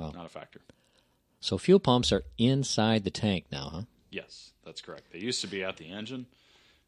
Wow. 0.00 0.12
Not 0.14 0.26
a 0.26 0.30
factor. 0.30 0.60
So 1.40 1.58
fuel 1.58 1.80
pumps 1.80 2.12
are 2.12 2.24
inside 2.38 3.04
the 3.04 3.10
tank 3.10 3.46
now, 3.50 3.70
huh? 3.72 3.82
Yes, 4.10 4.52
that's 4.64 4.80
correct. 4.80 5.12
They 5.12 5.18
used 5.18 5.40
to 5.42 5.46
be 5.46 5.62
at 5.62 5.76
the 5.76 5.88
engine, 5.88 6.26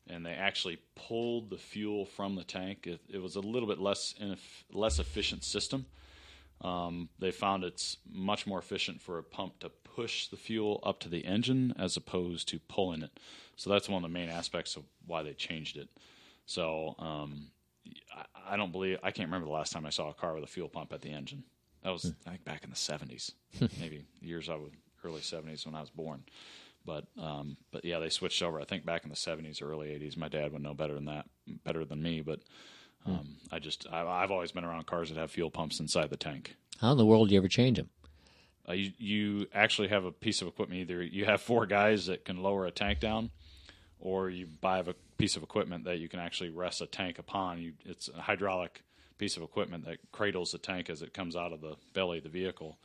and 0.08 0.26
they 0.26 0.32
actually 0.32 0.78
pulled 0.94 1.50
the 1.50 1.56
fuel 1.56 2.04
from 2.04 2.34
the 2.34 2.44
tank. 2.44 2.86
It, 2.86 3.00
it 3.08 3.22
was 3.22 3.36
a 3.36 3.40
little 3.40 3.68
bit 3.68 3.78
less 3.78 4.14
ineff- 4.20 4.64
less 4.72 4.98
efficient 4.98 5.44
system. 5.44 5.86
Um, 6.60 7.08
they 7.18 7.30
found 7.30 7.64
it's 7.64 7.96
much 8.10 8.46
more 8.46 8.58
efficient 8.58 9.00
for 9.00 9.18
a 9.18 9.22
pump 9.22 9.58
to 9.60 9.68
push 9.68 10.28
the 10.28 10.36
fuel 10.36 10.80
up 10.84 11.00
to 11.00 11.08
the 11.08 11.24
engine 11.24 11.74
as 11.78 11.96
opposed 11.96 12.48
to 12.48 12.58
pulling 12.60 13.02
it. 13.02 13.18
So 13.56 13.70
that's 13.70 13.88
one 13.88 14.04
of 14.04 14.10
the 14.10 14.14
main 14.14 14.28
aspects 14.28 14.76
of 14.76 14.84
why 15.06 15.22
they 15.22 15.32
changed 15.32 15.76
it. 15.76 15.88
So 16.46 16.94
um, 16.98 17.48
I, 18.16 18.54
I 18.54 18.56
don't 18.56 18.72
believe 18.72 18.98
I 19.02 19.10
can't 19.10 19.28
remember 19.28 19.46
the 19.46 19.52
last 19.52 19.72
time 19.72 19.86
I 19.86 19.90
saw 19.90 20.10
a 20.10 20.14
car 20.14 20.34
with 20.34 20.44
a 20.44 20.48
fuel 20.48 20.68
pump 20.68 20.92
at 20.92 21.02
the 21.02 21.10
engine. 21.10 21.44
That 21.82 21.90
was 21.90 22.12
I 22.26 22.30
think 22.30 22.44
back 22.44 22.64
in 22.64 22.70
the 22.70 22.76
seventies, 22.76 23.32
maybe 23.80 24.04
years 24.20 24.48
I 24.48 24.54
would 24.56 24.74
early 25.04 25.20
seventies 25.20 25.66
when 25.66 25.74
I 25.74 25.80
was 25.80 25.90
born. 25.90 26.24
But 26.84 27.06
um, 27.18 27.56
but 27.70 27.84
yeah, 27.84 27.98
they 27.98 28.08
switched 28.08 28.42
over. 28.42 28.60
I 28.60 28.64
think 28.64 28.84
back 28.84 29.04
in 29.04 29.10
the 29.10 29.16
seventies 29.16 29.60
or 29.62 29.70
early 29.70 29.90
eighties. 29.90 30.16
My 30.16 30.28
dad 30.28 30.52
would 30.52 30.62
know 30.62 30.74
better 30.74 30.94
than 30.94 31.06
that, 31.06 31.26
better 31.64 31.84
than 31.84 32.02
me. 32.02 32.22
But 32.22 32.40
um, 33.06 33.36
I 33.50 33.58
just 33.58 33.86
I, 33.90 34.04
I've 34.06 34.30
always 34.30 34.52
been 34.52 34.64
around 34.64 34.86
cars 34.86 35.08
that 35.08 35.18
have 35.18 35.30
fuel 35.30 35.50
pumps 35.50 35.80
inside 35.80 36.10
the 36.10 36.16
tank. 36.16 36.56
How 36.80 36.92
in 36.92 36.98
the 36.98 37.06
world 37.06 37.28
do 37.28 37.34
you 37.34 37.40
ever 37.40 37.48
change 37.48 37.76
them? 37.78 37.90
Uh, 38.68 38.72
you, 38.72 38.92
you 38.98 39.46
actually 39.52 39.88
have 39.88 40.04
a 40.04 40.12
piece 40.12 40.40
of 40.40 40.48
equipment. 40.48 40.80
Either 40.80 41.02
you 41.02 41.24
have 41.24 41.40
four 41.40 41.66
guys 41.66 42.06
that 42.06 42.24
can 42.24 42.42
lower 42.42 42.64
a 42.66 42.70
tank 42.70 43.00
down, 43.00 43.30
or 43.98 44.30
you 44.30 44.46
buy 44.46 44.78
a 44.78 44.94
piece 45.18 45.36
of 45.36 45.42
equipment 45.42 45.84
that 45.84 45.98
you 45.98 46.08
can 46.08 46.20
actually 46.20 46.50
rest 46.50 46.80
a 46.80 46.86
tank 46.86 47.18
upon. 47.18 47.60
You, 47.60 47.72
it's 47.84 48.08
a 48.08 48.20
hydraulic 48.20 48.82
piece 49.22 49.36
of 49.36 49.42
equipment 49.44 49.84
that 49.84 49.98
cradles 50.10 50.50
the 50.50 50.58
tank 50.58 50.90
as 50.90 51.00
it 51.00 51.14
comes 51.14 51.36
out 51.36 51.52
of 51.52 51.60
the 51.60 51.76
belly 51.94 52.18
of 52.18 52.24
the 52.24 52.28
vehicle. 52.28 52.76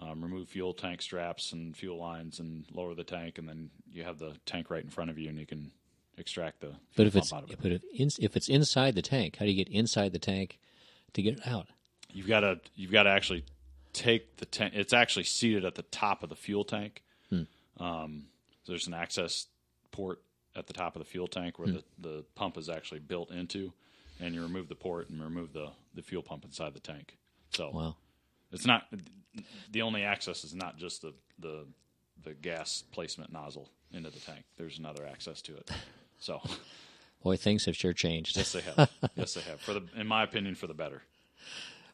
Um, 0.00 0.22
remove 0.22 0.48
fuel 0.48 0.72
tank 0.72 1.02
straps 1.02 1.50
and 1.52 1.76
fuel 1.76 1.98
lines 1.98 2.38
and 2.38 2.64
lower 2.72 2.94
the 2.94 3.02
tank, 3.02 3.38
and 3.38 3.48
then 3.48 3.70
you 3.90 4.04
have 4.04 4.16
the 4.20 4.36
tank 4.46 4.70
right 4.70 4.84
in 4.84 4.88
front 4.88 5.10
of 5.10 5.18
you, 5.18 5.28
and 5.28 5.36
you 5.36 5.46
can 5.46 5.72
extract 6.16 6.60
the 6.60 6.74
But 6.94 7.08
if 7.08 7.14
pump 7.14 7.24
it's 7.24 7.32
out 7.32 7.42
of 7.42 7.50
it. 7.50 7.58
but 7.60 7.72
if 7.72 7.82
in, 7.92 8.08
if 8.20 8.36
it's 8.36 8.48
inside 8.48 8.94
the 8.94 9.02
tank, 9.02 9.36
how 9.38 9.44
do 9.44 9.50
you 9.50 9.64
get 9.64 9.72
inside 9.74 10.12
the 10.12 10.20
tank 10.20 10.60
to 11.14 11.22
get 11.22 11.38
it 11.38 11.46
out? 11.46 11.66
You've 12.12 12.28
got 12.28 12.40
to 12.40 12.60
you've 12.76 12.92
got 12.92 13.02
to 13.02 13.10
actually 13.10 13.44
take 13.92 14.36
the 14.36 14.46
tank. 14.46 14.74
It's 14.76 14.92
actually 14.92 15.24
seated 15.24 15.64
at 15.64 15.74
the 15.74 15.82
top 15.82 16.22
of 16.22 16.28
the 16.28 16.36
fuel 16.36 16.62
tank. 16.64 17.02
Um, 17.78 18.26
there's 18.66 18.86
an 18.86 18.94
access 18.94 19.48
port 19.90 20.22
at 20.54 20.68
the 20.68 20.72
top 20.72 20.94
of 20.94 21.00
the 21.00 21.06
fuel 21.06 21.26
tank 21.26 21.58
where 21.58 21.66
the, 21.68 21.84
the 21.98 22.24
pump 22.36 22.56
is 22.58 22.68
actually 22.68 23.00
built 23.00 23.30
into, 23.32 23.72
and 24.20 24.34
you 24.34 24.42
remove 24.42 24.68
the 24.68 24.74
port 24.74 25.08
and 25.10 25.22
remove 25.22 25.52
the, 25.52 25.68
the 25.94 26.02
fuel 26.02 26.22
pump 26.22 26.44
inside 26.44 26.74
the 26.74 26.80
tank. 26.80 27.16
So 27.50 27.70
Wow. 27.72 27.96
it's 28.52 28.66
not 28.66 28.82
the 29.70 29.82
only 29.82 30.02
access 30.02 30.44
is 30.44 30.54
not 30.54 30.76
just 30.78 31.02
the 31.02 31.14
the 31.38 31.66
the 32.22 32.34
gas 32.34 32.84
placement 32.92 33.32
nozzle 33.32 33.70
into 33.92 34.10
the 34.10 34.20
tank. 34.20 34.44
There's 34.56 34.78
another 34.78 35.06
access 35.06 35.40
to 35.42 35.56
it. 35.56 35.70
So 36.18 36.40
Boy, 37.22 37.36
things 37.36 37.64
have 37.66 37.76
sure 37.76 37.92
changed. 37.92 38.36
yes, 38.36 38.52
they 38.52 38.60
have. 38.62 38.88
yes, 39.16 39.34
they 39.34 39.42
have. 39.42 39.60
For 39.60 39.74
the, 39.74 39.82
in 39.94 40.06
my 40.06 40.22
opinion, 40.22 40.54
for 40.54 40.66
the 40.66 40.72
better. 40.74 41.02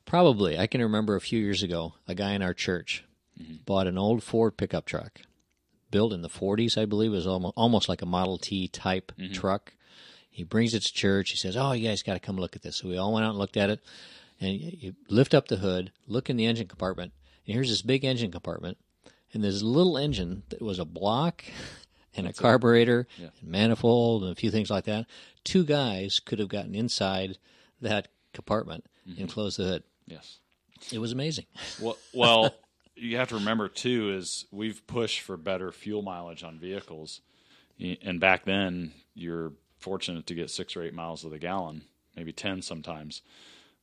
Probably. 0.05 0.57
I 0.59 0.67
can 0.69 0.81
remember 0.81 1.17
a 1.17 1.21
few 1.21 1.41
years 1.41 1.63
ago, 1.65 1.95
a 2.07 2.15
guy 2.15 2.33
in 2.33 2.43
our 2.43 2.55
church 2.55 3.03
Mm-hmm. 3.41 3.57
bought 3.67 3.87
an 3.87 3.99
old 3.99 4.23
Ford 4.23 4.57
pickup 4.57 4.87
truck, 4.87 5.21
built 5.91 6.15
in 6.15 6.23
the 6.23 6.29
40s, 6.31 6.79
I 6.81 6.87
believe. 6.87 7.13
It 7.13 7.17
was 7.17 7.27
almost, 7.27 7.53
almost 7.55 7.87
like 7.87 8.01
a 8.01 8.07
Model 8.07 8.39
T 8.39 8.67
type 8.67 9.13
Mm-hmm. 9.19 9.35
truck. 9.35 9.75
He 10.37 10.45
brings 10.45 10.75
it 10.75 10.83
to 10.83 10.93
church. 10.93 11.31
He 11.31 11.37
says, 11.39 11.57
Oh, 11.57 11.73
you 11.73 11.89
guys 11.89 12.03
got 12.03 12.13
to 12.15 12.21
come 12.21 12.37
look 12.37 12.55
at 12.57 12.63
this. 12.63 12.77
So 12.77 12.89
we 12.89 12.99
all 12.99 13.13
went 13.15 13.25
out 13.25 13.31
and 13.31 13.39
looked 13.39 13.57
at 13.57 13.71
it. 13.71 13.81
And 14.39 14.53
you 14.53 14.95
lift 15.09 15.33
up 15.33 15.49
the 15.49 15.57
hood, 15.57 15.93
look 16.07 16.29
in 16.29 16.37
the 16.37 16.45
engine 16.45 16.69
compartment, 16.69 17.13
and 17.47 17.55
here's 17.55 17.71
this 17.71 17.81
big 17.81 18.05
engine 18.05 18.31
compartment. 18.31 18.77
And 19.33 19.43
this 19.43 19.63
little 19.63 19.97
engine 19.97 20.43
that 20.51 20.61
was 20.61 20.79
a 20.79 20.85
block 20.85 21.43
and 22.15 22.27
a 22.27 22.33
carburetor 22.35 23.07
Yeah. 23.17 23.29
and 23.41 23.51
manifold 23.51 24.25
and 24.25 24.33
a 24.33 24.35
few 24.35 24.51
things 24.51 24.69
like 24.71 24.85
that. 24.85 25.07
Two 25.43 25.65
guys 25.65 26.21
could 26.21 26.39
have 26.39 26.49
gotten 26.49 26.75
inside 26.75 27.39
that 27.81 28.09
compartment 28.35 28.85
Mm-hmm. 29.09 29.21
and 29.23 29.31
closed 29.31 29.59
the 29.59 29.65
hood. 29.65 29.83
Yes. 30.07 30.39
It 30.93 30.99
was 30.99 31.13
amazing. 31.13 31.47
Well, 31.81 31.97
well, 32.13 32.55
you 32.97 33.17
have 33.19 33.29
to 33.29 33.37
remember 33.37 33.69
too 33.69 34.11
is 34.19 34.45
we've 34.51 34.87
pushed 34.89 35.21
for 35.21 35.37
better 35.37 35.71
fuel 35.73 36.03
mileage 36.03 36.43
on 36.45 36.59
vehicles, 36.59 37.21
and 37.81 38.19
back 38.21 38.45
then 38.45 38.93
you're 39.15 39.53
fortunate 39.79 40.27
to 40.27 40.35
get 40.35 40.51
six 40.51 40.77
or 40.77 40.83
eight 40.83 40.95
miles 40.95 41.25
of 41.25 41.31
the 41.31 41.39
gallon, 41.39 41.83
maybe 42.17 42.33
ten 42.33 42.63
sometimes. 42.63 43.23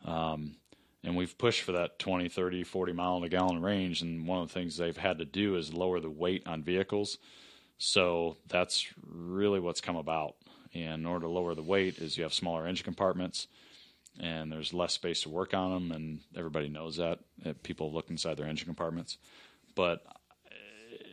Um, 0.05 0.55
and 1.03 1.15
we've 1.15 1.37
pushed 1.37 1.61
for 1.61 1.73
that 1.73 1.99
20, 1.99 2.29
30, 2.29 2.63
40 2.63 2.93
mile 2.93 3.23
a 3.23 3.29
gallon 3.29 3.61
range. 3.61 4.01
And 4.01 4.25
one 4.25 4.41
of 4.41 4.47
the 4.47 4.53
things 4.53 4.77
they've 4.77 4.95
had 4.95 5.17
to 5.19 5.25
do 5.25 5.55
is 5.55 5.73
lower 5.73 5.99
the 5.99 6.09
weight 6.09 6.43
on 6.47 6.63
vehicles. 6.63 7.17
So 7.77 8.37
that's 8.47 8.87
really 9.05 9.59
what's 9.59 9.81
come 9.81 9.97
about. 9.97 10.35
And 10.73 11.01
in 11.01 11.05
order 11.05 11.25
to 11.25 11.31
lower 11.31 11.55
the 11.55 11.61
weight, 11.61 11.97
is 11.97 12.17
you 12.17 12.23
have 12.23 12.33
smaller 12.33 12.65
engine 12.65 12.85
compartments, 12.85 13.47
and 14.19 14.51
there's 14.51 14.73
less 14.73 14.93
space 14.93 15.21
to 15.21 15.29
work 15.29 15.53
on 15.53 15.71
them, 15.71 15.91
and 15.91 16.21
everybody 16.35 16.69
knows 16.69 16.97
that. 16.97 17.19
People 17.61 17.91
look 17.91 18.09
inside 18.09 18.37
their 18.37 18.47
engine 18.47 18.65
compartments, 18.65 19.17
but 19.75 20.03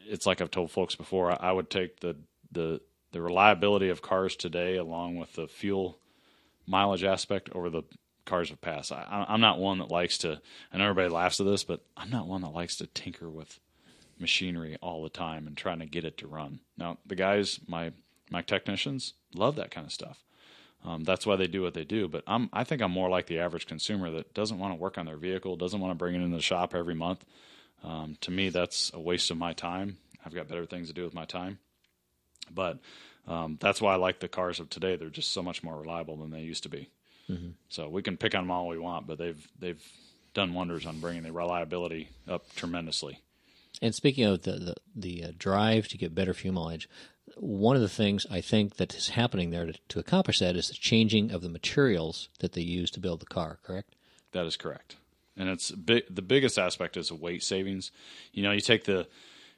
it's 0.07 0.27
like 0.27 0.41
I've 0.41 0.51
told 0.51 0.71
folks 0.71 0.95
before. 0.95 1.37
I 1.43 1.53
would 1.53 1.69
take 1.69 2.01
the 2.01 2.17
the 2.53 2.81
the 3.13 3.21
reliability 3.21 3.89
of 3.89 4.03
cars 4.03 4.37
today, 4.37 4.77
along 4.77 5.17
with 5.17 5.33
the 5.35 5.47
fuel 5.49 5.99
mileage 6.67 7.05
aspect, 7.05 7.51
over 7.55 7.71
the 7.71 7.83
cars 8.25 8.51
of 8.51 8.61
past. 8.61 8.93
I, 8.93 9.27
I'm 9.29 9.41
not 9.41 9.59
one 9.59 9.79
that 9.79 9.91
likes 9.91 10.19
to. 10.19 10.41
I 10.73 10.79
know 10.79 10.85
everybody 10.85 11.09
laughs 11.09 11.41
at 11.41 11.47
this, 11.47 11.65
but 11.65 11.81
I'm 11.97 12.11
not 12.11 12.29
one 12.29 12.43
that 12.43 12.55
likes 12.55 12.77
to 12.77 12.87
tinker 12.87 13.29
with 13.29 13.59
machinery 14.19 14.77
all 14.81 15.03
the 15.03 15.09
time 15.09 15.47
and 15.47 15.57
trying 15.57 15.81
to 15.81 15.87
get 15.87 16.05
it 16.05 16.19
to 16.19 16.27
run. 16.27 16.61
Now, 16.77 16.99
the 17.07 17.15
guys, 17.15 17.59
my 17.67 17.93
my 18.31 18.43
technicians, 18.43 19.15
love 19.35 19.57
that 19.57 19.71
kind 19.71 19.87
of 19.87 19.93
stuff. 19.93 20.23
Um, 20.85 21.05
that's 21.05 21.27
why 21.27 21.37
they 21.37 21.47
do 21.47 21.63
what 21.63 21.75
they 21.75 21.85
do. 21.85 22.09
But 22.09 22.23
I'm, 22.27 22.49
I 22.53 22.65
think 22.65 22.81
I'm 22.81 22.93
more 22.93 23.11
like 23.11 23.27
the 23.27 23.41
average 23.41 23.67
consumer 23.67 24.11
that 24.13 24.33
doesn't 24.33 24.59
want 24.59 24.73
to 24.73 24.81
work 24.81 24.99
on 24.99 25.07
their 25.07 25.17
vehicle, 25.17 25.57
doesn't 25.57 25.81
want 25.81 25.91
to 25.91 25.97
bring 25.97 26.15
it 26.15 26.23
into 26.23 26.37
the 26.37 26.43
shop 26.43 26.75
every 26.75 26.95
month. 26.95 27.25
Um, 27.83 28.17
to 28.23 28.31
me, 28.31 28.49
that's 28.49 28.91
a 28.95 29.01
waste 29.01 29.31
of 29.31 29.37
my 29.37 29.53
time. 29.53 29.99
I've 30.25 30.35
got 30.35 30.49
better 30.49 30.67
things 30.67 30.89
to 30.89 30.95
do 30.95 31.05
with 31.05 31.15
my 31.15 31.25
time. 31.25 31.59
But 32.53 32.79
um, 33.27 33.59
that's 33.61 33.81
why 33.81 33.95
I 33.95 33.97
like 33.97 34.21
the 34.21 34.29
cars 34.29 34.61
of 34.61 34.71
today. 34.71 34.97
They're 34.97 35.09
just 35.11 35.33
so 35.33 35.43
much 35.43 35.63
more 35.63 35.77
reliable 35.79 36.17
than 36.17 36.31
they 36.31 36.41
used 36.41 36.63
to 36.65 36.69
be. 36.69 36.91
So 37.69 37.89
we 37.89 38.03
can 38.03 38.17
pick 38.17 38.35
on 38.35 38.45
them 38.45 38.51
all 38.51 38.67
we 38.67 38.79
want, 38.79 39.07
but 39.07 39.19
they've 39.19 39.49
they've 39.57 39.83
done 40.35 40.53
wonders 40.53 40.85
on 40.85 40.99
bringing 40.99 41.23
the 41.23 41.33
reliability 41.33 42.09
up 42.29 42.53
tremendously. 42.57 43.21
And 43.81 43.95
speaking 43.95 44.25
of 44.25 44.43
the 44.43 44.53
the, 44.53 44.75
the 44.97 45.25
uh, 45.25 45.33
drive 45.39 45.87
to 45.89 45.99
get 45.99 46.13
better 46.13 46.35
fuel 46.35 46.55
mileage, 46.55 46.89
one 47.37 47.77
of 47.77 47.83
the 47.83 47.89
things 47.89 48.27
I 48.29 48.41
think 48.41 48.79
that 48.79 48.95
is 48.97 49.11
happening 49.11 49.51
there 49.51 49.67
to, 49.67 49.75
to 49.91 49.99
accomplish 50.01 50.41
that 50.41 50.57
is 50.57 50.69
the 50.69 50.75
changing 50.75 51.31
of 51.31 51.43
the 51.43 51.49
materials 51.49 52.29
that 52.41 52.53
they 52.55 52.63
use 52.63 52.91
to 52.93 53.01
build 53.01 53.21
the 53.21 53.27
car. 53.27 53.61
Correct? 53.63 53.95
That 54.33 54.47
is 54.47 54.57
correct, 54.57 54.97
and 55.37 55.49
it's 55.49 55.71
big, 55.71 56.05
the 56.11 56.23
biggest 56.23 56.59
aspect 56.59 56.97
is 56.97 57.09
the 57.11 57.15
weight 57.15 57.45
savings. 57.45 57.93
You 58.33 58.43
know, 58.43 58.51
you 58.51 58.61
take 58.61 58.85
the 58.85 59.07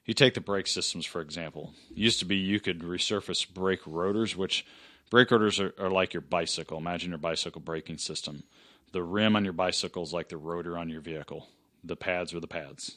you 0.05 0.15
take 0.15 0.35
the 0.35 0.41
brake 0.41 0.67
systems 0.67 1.07
for 1.07 1.21
example. 1.21 1.73
It 1.91 1.99
used 1.99 2.19
to 2.21 2.25
be 2.25 2.37
you 2.37 2.61
could 2.61 2.81
resurface 2.81 3.49
brake 3.49 3.81
rotors, 3.87 4.37
which 4.37 4.67
brake 5.11 5.31
rotors 5.31 5.61
are, 5.61 5.75
are 5.79 5.91
like 5.91 6.15
your 6.15 6.21
bicycle. 6.23 6.79
Imagine 6.79 7.11
your 7.11 7.19
bicycle 7.19 7.61
braking 7.61 7.99
system. 7.99 8.45
The 8.93 9.03
rim 9.03 9.37
on 9.37 9.45
your 9.45 9.53
bicycle 9.53 10.03
is 10.03 10.13
like 10.13 10.29
the 10.29 10.37
rotor 10.37 10.77
on 10.77 10.89
your 10.89 11.01
vehicle. 11.01 11.49
The 11.85 11.97
pads 11.97 12.35
are 12.35 12.41
the 12.41 12.47
pads. 12.47 12.97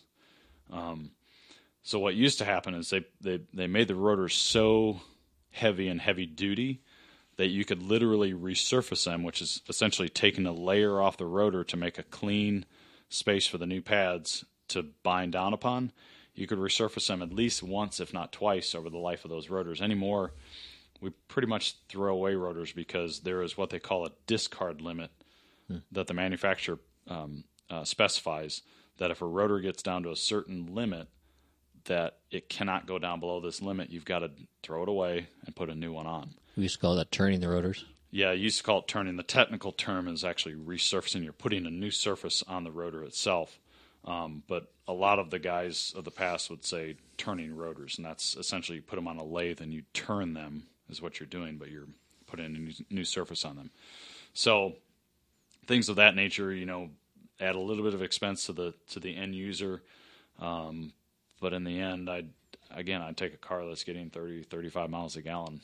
Um, 0.71 1.11
so 1.83 1.99
what 1.99 2.15
used 2.15 2.39
to 2.39 2.45
happen 2.45 2.73
is 2.73 2.89
they, 2.89 3.05
they 3.21 3.41
they 3.53 3.67
made 3.67 3.87
the 3.87 3.95
rotors 3.95 4.33
so 4.33 5.01
heavy 5.51 5.87
and 5.87 6.01
heavy 6.01 6.25
duty 6.25 6.81
that 7.37 7.47
you 7.47 7.65
could 7.65 7.81
literally 7.81 8.33
resurface 8.33 9.05
them, 9.05 9.23
which 9.23 9.41
is 9.41 9.61
essentially 9.67 10.09
taking 10.09 10.45
a 10.45 10.51
layer 10.51 11.01
off 11.01 11.17
the 11.17 11.25
rotor 11.25 11.63
to 11.63 11.77
make 11.77 11.97
a 11.97 12.03
clean 12.03 12.65
space 13.09 13.45
for 13.45 13.57
the 13.57 13.65
new 13.65 13.81
pads 13.81 14.45
to 14.69 14.83
bind 15.03 15.33
down 15.33 15.53
upon. 15.53 15.91
You 16.35 16.47
could 16.47 16.59
resurface 16.59 17.07
them 17.07 17.21
at 17.21 17.33
least 17.33 17.63
once, 17.63 17.99
if 17.99 18.13
not 18.13 18.31
twice, 18.31 18.75
over 18.75 18.89
the 18.89 18.97
life 18.97 19.23
of 19.23 19.31
those 19.31 19.49
rotors. 19.49 19.81
Anymore, 19.81 20.33
we 21.01 21.11
pretty 21.27 21.47
much 21.47 21.77
throw 21.87 22.13
away 22.13 22.35
rotors 22.35 22.73
because 22.73 23.21
there 23.21 23.41
is 23.41 23.57
what 23.57 23.69
they 23.69 23.79
call 23.79 24.05
a 24.05 24.11
discard 24.27 24.81
limit 24.81 25.11
that 25.91 26.07
the 26.07 26.13
manufacturer 26.13 26.77
um, 27.07 27.43
uh, 27.69 27.83
specifies 27.83 28.61
that 28.97 29.11
if 29.11 29.21
a 29.21 29.25
rotor 29.25 29.59
gets 29.59 29.81
down 29.81 30.03
to 30.03 30.11
a 30.11 30.15
certain 30.15 30.73
limit, 30.73 31.07
that 31.85 32.17
it 32.31 32.49
cannot 32.49 32.87
go 32.87 32.99
down 32.99 33.19
below 33.19 33.39
this 33.39 33.61
limit. 33.61 33.89
You've 33.89 34.05
got 34.05 34.19
to 34.19 34.31
throw 34.63 34.83
it 34.83 34.89
away 34.89 35.27
and 35.45 35.55
put 35.55 35.69
a 35.69 35.75
new 35.75 35.93
one 35.93 36.07
on. 36.07 36.33
We 36.55 36.63
used 36.63 36.75
to 36.75 36.81
call 36.81 36.95
that 36.95 37.11
turning 37.11 37.39
the 37.39 37.49
rotors. 37.49 37.85
Yeah, 38.11 38.29
I 38.29 38.33
used 38.33 38.57
to 38.59 38.63
call 38.63 38.79
it 38.79 38.87
turning. 38.87 39.17
The 39.17 39.23
technical 39.23 39.71
term 39.71 40.07
is 40.07 40.23
actually 40.23 40.55
resurfacing. 40.55 41.23
You're 41.23 41.33
putting 41.33 41.65
a 41.65 41.69
new 41.69 41.91
surface 41.91 42.43
on 42.47 42.63
the 42.63 42.71
rotor 42.71 43.03
itself. 43.03 43.59
Um, 44.05 44.43
but 44.47 44.71
a 44.87 44.93
lot 44.93 45.19
of 45.19 45.31
the 45.31 45.39
guys 45.39 45.93
of 45.95 46.03
the 46.03 46.11
past 46.11 46.49
would 46.49 46.63
say 46.63 46.95
turning 47.17 47.55
rotors, 47.55 47.97
and 47.97 48.05
that's 48.05 48.35
essentially 48.35 48.77
you 48.77 48.81
put 48.81 48.97
them 48.97 49.07
on 49.07 49.17
a 49.17 49.23
lathe 49.23 49.61
and 49.61 49.73
you 49.73 49.83
turn 49.93 50.33
them 50.33 50.67
is 50.89 51.01
what 51.01 51.19
you're 51.19 51.27
doing, 51.27 51.57
but 51.57 51.71
you're 51.71 51.87
putting 52.27 52.45
a 52.45 52.49
new, 52.49 52.71
new 52.89 53.03
surface 53.03 53.43
on 53.43 53.55
them. 53.55 53.71
So 54.33 54.73
things 55.65 55.89
of 55.89 55.95
that 55.95 56.15
nature, 56.15 56.53
you 56.53 56.65
know, 56.65 56.89
add 57.39 57.55
a 57.55 57.59
little 57.59 57.83
bit 57.83 57.93
of 57.93 58.01
expense 58.01 58.45
to 58.45 58.53
the 58.53 58.73
to 58.91 58.99
the 58.99 59.15
end 59.15 59.35
user. 59.35 59.81
Um, 60.39 60.93
but 61.41 61.53
in 61.53 61.63
the 61.63 61.79
end, 61.79 62.09
I'd 62.09 62.29
again 62.71 63.01
I'd 63.01 63.17
take 63.17 63.33
a 63.33 63.37
car 63.37 63.65
that's 63.65 63.83
getting 63.83 64.09
30, 64.09 64.43
35 64.43 64.89
miles 64.89 65.15
a 65.15 65.21
gallon 65.21 65.61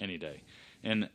any 0.00 0.18
day. 0.18 0.42
And 0.82 1.08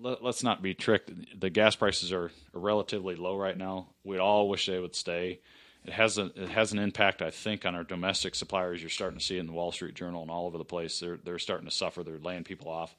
let, 0.00 0.22
us 0.22 0.42
not 0.42 0.62
be 0.62 0.74
tricked. 0.74 1.10
The 1.40 1.50
gas 1.50 1.76
prices 1.76 2.12
are, 2.12 2.30
are 2.54 2.60
relatively 2.60 3.16
low 3.16 3.36
right 3.36 3.56
now. 3.56 3.88
We 4.04 4.18
all 4.18 4.48
wish 4.48 4.66
they 4.66 4.78
would 4.78 4.94
stay. 4.94 5.40
It 5.84 5.92
has 5.92 6.18
a 6.18 6.26
it 6.34 6.50
has 6.50 6.72
an 6.72 6.78
impact, 6.78 7.22
I 7.22 7.30
think, 7.30 7.64
on 7.64 7.74
our 7.74 7.84
domestic 7.84 8.34
suppliers. 8.34 8.82
You're 8.82 8.90
starting 8.90 9.18
to 9.18 9.24
see 9.24 9.38
in 9.38 9.46
the 9.46 9.52
Wall 9.52 9.72
Street 9.72 9.94
Journal 9.94 10.22
and 10.22 10.30
all 10.30 10.46
over 10.46 10.58
the 10.58 10.64
place. 10.64 11.00
They're 11.00 11.18
they're 11.24 11.38
starting 11.38 11.68
to 11.68 11.74
suffer. 11.74 12.02
They're 12.02 12.18
laying 12.18 12.44
people 12.44 12.68
off 12.68 12.94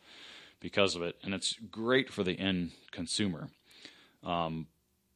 because 0.60 0.96
of 0.96 1.02
it, 1.04 1.16
and 1.24 1.34
it's 1.34 1.56
great 1.70 2.12
for 2.12 2.24
the 2.24 2.40
end 2.40 2.72
consumer. 2.92 3.50
Um, 4.24 4.68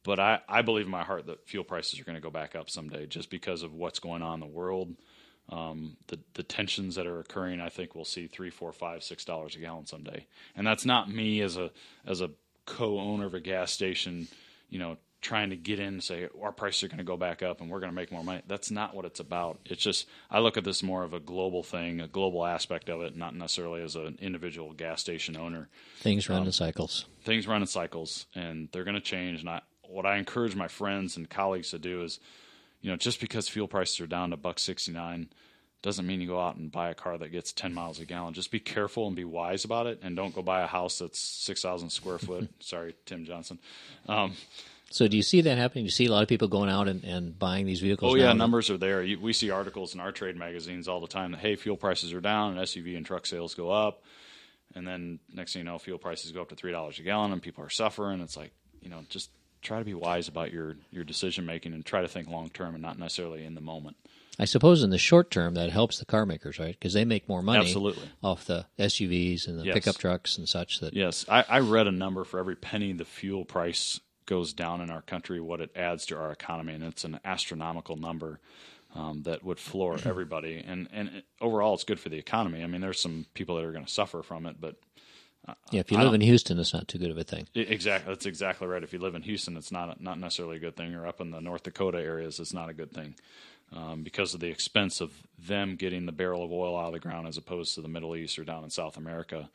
but 0.04 0.20
I, 0.20 0.40
I 0.48 0.62
believe 0.62 0.84
in 0.84 0.90
my 0.90 1.02
heart 1.02 1.26
that 1.26 1.48
fuel 1.48 1.64
prices 1.64 1.98
are 1.98 2.04
going 2.04 2.16
to 2.16 2.20
go 2.20 2.30
back 2.30 2.54
up 2.54 2.70
someday, 2.70 3.06
just 3.06 3.30
because 3.30 3.62
of 3.62 3.72
what's 3.72 3.98
going 3.98 4.22
on 4.22 4.34
in 4.34 4.40
the 4.40 4.46
world. 4.46 4.94
Um, 5.50 5.96
the 6.06 6.18
the 6.34 6.42
tensions 6.42 6.94
that 6.94 7.06
are 7.06 7.20
occurring, 7.20 7.60
I 7.60 7.68
think 7.68 7.94
we'll 7.94 8.04
see 8.06 8.26
three, 8.26 8.50
four, 8.50 8.72
five, 8.72 9.02
six 9.02 9.24
dollars 9.24 9.56
a 9.56 9.58
gallon 9.58 9.86
someday, 9.86 10.26
and 10.56 10.66
that's 10.66 10.86
not 10.86 11.10
me 11.10 11.42
as 11.42 11.56
a 11.56 11.70
as 12.06 12.20
a 12.22 12.30
co-owner 12.66 13.26
of 13.26 13.34
a 13.34 13.40
gas 13.40 13.70
station, 13.70 14.26
you 14.70 14.78
know, 14.78 14.96
trying 15.20 15.50
to 15.50 15.56
get 15.56 15.78
in 15.78 15.88
and 15.88 16.02
say 16.04 16.28
our 16.42 16.52
prices 16.52 16.84
are 16.84 16.88
going 16.88 16.98
to 16.98 17.04
go 17.04 17.16
back 17.16 17.42
up 17.42 17.60
and 17.60 17.70
we're 17.70 17.80
going 17.80 17.90
to 17.90 17.94
make 17.94 18.10
more 18.10 18.24
money. 18.24 18.40
That's 18.46 18.70
not 18.70 18.94
what 18.94 19.04
it's 19.04 19.20
about. 19.20 19.58
It's 19.66 19.82
just 19.82 20.06
I 20.30 20.38
look 20.38 20.56
at 20.56 20.64
this 20.64 20.82
more 20.82 21.02
of 21.02 21.12
a 21.12 21.20
global 21.20 21.62
thing, 21.62 22.00
a 22.00 22.08
global 22.08 22.44
aspect 22.44 22.88
of 22.88 23.02
it, 23.02 23.16
not 23.16 23.34
necessarily 23.34 23.82
as 23.82 23.96
an 23.96 24.18
individual 24.20 24.72
gas 24.72 25.00
station 25.02 25.36
owner. 25.36 25.68
Things 25.98 26.28
Um, 26.28 26.36
run 26.36 26.46
in 26.46 26.52
cycles. 26.52 27.04
Things 27.22 27.46
run 27.46 27.60
in 27.60 27.66
cycles, 27.66 28.26
and 28.34 28.68
they're 28.72 28.84
going 28.84 28.94
to 28.94 29.00
change. 29.00 29.40
And 29.40 29.50
I, 29.50 29.60
what 29.82 30.06
I 30.06 30.16
encourage 30.16 30.56
my 30.56 30.68
friends 30.68 31.16
and 31.16 31.28
colleagues 31.28 31.70
to 31.70 31.78
do 31.78 32.02
is, 32.02 32.18
you 32.84 32.90
know, 32.90 32.96
just 32.98 33.18
because 33.18 33.48
fuel 33.48 33.66
prices 33.66 33.98
are 34.00 34.06
down 34.06 34.30
to 34.30 34.36
buck 34.36 34.58
sixty 34.58 34.92
nine 34.92 35.30
doesn't 35.80 36.06
mean 36.06 36.20
you 36.20 36.26
go 36.26 36.40
out 36.40 36.56
and 36.56 36.70
buy 36.70 36.88
a 36.88 36.94
car 36.94 37.18
that 37.18 37.28
gets 37.28 37.52
10 37.52 37.74
miles 37.74 38.00
a 38.00 38.06
gallon. 38.06 38.32
Just 38.32 38.50
be 38.50 38.58
careful 38.58 39.06
and 39.06 39.14
be 39.14 39.24
wise 39.24 39.66
about 39.66 39.86
it, 39.86 40.00
and 40.02 40.16
don't 40.16 40.34
go 40.34 40.40
buy 40.40 40.62
a 40.62 40.66
house 40.66 40.98
that's 40.98 41.18
6,000 41.18 41.90
square 41.90 42.16
foot. 42.16 42.48
Sorry, 42.60 42.94
Tim 43.04 43.26
Johnson. 43.26 43.58
Um, 44.08 44.32
So 44.90 45.08
do 45.08 45.16
you 45.18 45.22
see 45.22 45.42
that 45.42 45.58
happening? 45.58 45.84
Do 45.84 45.88
you 45.88 45.90
see 45.90 46.06
a 46.06 46.10
lot 46.10 46.22
of 46.22 46.28
people 46.28 46.48
going 46.48 46.70
out 46.70 46.88
and, 46.88 47.04
and 47.04 47.38
buying 47.38 47.66
these 47.66 47.80
vehicles? 47.80 48.14
Oh 48.14 48.16
yeah, 48.16 48.28
now? 48.28 48.32
numbers 48.32 48.70
are 48.70 48.78
there. 48.78 49.02
You, 49.02 49.20
we 49.20 49.34
see 49.34 49.50
articles 49.50 49.92
in 49.92 50.00
our 50.00 50.10
trade 50.10 50.36
magazines 50.38 50.88
all 50.88 51.00
the 51.00 51.06
time 51.06 51.32
that 51.32 51.40
hey, 51.40 51.54
fuel 51.54 51.76
prices 51.76 52.14
are 52.14 52.20
down 52.22 52.56
and 52.56 52.60
SUV 52.66 52.96
and 52.96 53.04
truck 53.04 53.26
sales 53.26 53.54
go 53.54 53.70
up, 53.70 54.04
and 54.74 54.88
then 54.88 55.18
next 55.34 55.52
thing 55.52 55.60
you 55.60 55.64
know, 55.64 55.78
fuel 55.78 55.98
prices 55.98 56.32
go 56.32 56.40
up 56.40 56.48
to 56.48 56.54
three 56.54 56.72
dollars 56.72 56.98
a 56.98 57.02
gallon 57.02 57.30
and 57.30 57.42
people 57.42 57.62
are 57.62 57.68
suffering. 57.70 58.20
It's 58.20 58.38
like 58.38 58.52
you 58.80 58.88
know, 58.88 59.00
just 59.10 59.28
try 59.64 59.78
to 59.78 59.84
be 59.84 59.94
wise 59.94 60.28
about 60.28 60.52
your 60.52 60.76
your 60.92 61.04
decision 61.04 61.44
making 61.46 61.72
and 61.72 61.84
try 61.84 62.02
to 62.02 62.08
think 62.08 62.28
long 62.28 62.50
term 62.50 62.74
and 62.74 62.82
not 62.82 62.98
necessarily 62.98 63.44
in 63.44 63.54
the 63.54 63.60
moment. 63.60 63.96
I 64.38 64.44
suppose 64.46 64.82
in 64.82 64.90
the 64.90 64.98
short 64.98 65.30
term 65.30 65.54
that 65.54 65.70
helps 65.70 65.98
the 65.98 66.04
car 66.04 66.26
makers, 66.26 66.58
right? 66.58 66.74
Because 66.74 66.92
they 66.92 67.04
make 67.04 67.28
more 67.28 67.42
money 67.42 67.60
Absolutely. 67.60 68.10
off 68.22 68.46
the 68.46 68.66
SUVs 68.78 69.46
and 69.46 69.58
the 69.60 69.64
Yes. 69.64 69.74
pickup 69.74 69.96
trucks 69.96 70.36
and 70.36 70.48
such. 70.48 70.80
That 70.80 70.92
Yes, 70.92 71.24
I, 71.28 71.44
I 71.48 71.58
read 71.60 71.86
a 71.86 71.92
number 71.92 72.24
for 72.24 72.40
every 72.40 72.56
penny 72.56 72.92
the 72.92 73.04
fuel 73.04 73.44
price 73.44 74.00
goes 74.26 74.52
down 74.52 74.80
in 74.80 74.90
our 74.90 75.02
country, 75.02 75.40
what 75.40 75.60
it 75.60 75.70
adds 75.76 76.06
to 76.06 76.16
our 76.16 76.32
economy, 76.32 76.74
and 76.74 76.82
it's 76.82 77.04
an 77.04 77.20
astronomical 77.24 77.96
number 77.96 78.40
um, 78.94 79.22
that 79.22 79.44
would 79.44 79.60
floor 79.60 79.98
everybody. 80.04 80.62
And 80.66 80.88
and 80.92 81.22
overall, 81.40 81.74
it's 81.74 81.84
good 81.84 82.00
for 82.00 82.08
the 82.08 82.18
economy. 82.18 82.62
I 82.62 82.66
mean, 82.66 82.80
there's 82.80 83.00
some 83.00 83.26
people 83.34 83.56
that 83.56 83.64
are 83.64 83.72
going 83.72 83.84
to 83.84 83.90
suffer 83.90 84.22
from 84.22 84.46
it, 84.46 84.60
but 84.60 84.76
yeah, 85.70 85.80
if 85.80 85.90
you 85.90 85.98
I 85.98 86.02
live 86.02 86.14
in 86.14 86.20
Houston, 86.20 86.58
it's 86.58 86.72
not 86.72 86.88
too 86.88 86.98
good 86.98 87.10
of 87.10 87.18
a 87.18 87.24
thing. 87.24 87.46
exactly 87.54 88.12
that's 88.12 88.26
exactly 88.26 88.66
right. 88.66 88.82
If 88.82 88.92
you 88.92 88.98
live 88.98 89.14
in 89.14 89.22
Houston, 89.22 89.56
it's 89.56 89.72
not 89.72 90.00
not 90.00 90.18
necessarily 90.18 90.56
a 90.56 90.60
good 90.60 90.76
thing, 90.76 90.94
or 90.94 91.06
up 91.06 91.20
in 91.20 91.30
the 91.30 91.40
North 91.40 91.64
Dakota 91.64 91.98
areas, 91.98 92.40
it's 92.40 92.54
not 92.54 92.68
a 92.68 92.74
good 92.74 92.92
thing. 92.92 93.14
Um, 93.72 94.02
because 94.02 94.34
of 94.34 94.40
the 94.40 94.48
expense 94.48 95.00
of 95.00 95.12
them 95.38 95.76
getting 95.76 96.06
the 96.06 96.12
barrel 96.12 96.44
of 96.44 96.52
oil 96.52 96.78
out 96.78 96.88
of 96.88 96.92
the 96.92 97.00
ground 97.00 97.26
as 97.26 97.36
opposed 97.36 97.74
to 97.74 97.80
the 97.80 97.88
Middle 97.88 98.14
East 98.14 98.38
or 98.38 98.44
down 98.44 98.62
in 98.62 98.70
South 98.70 98.96
America, 98.96 99.48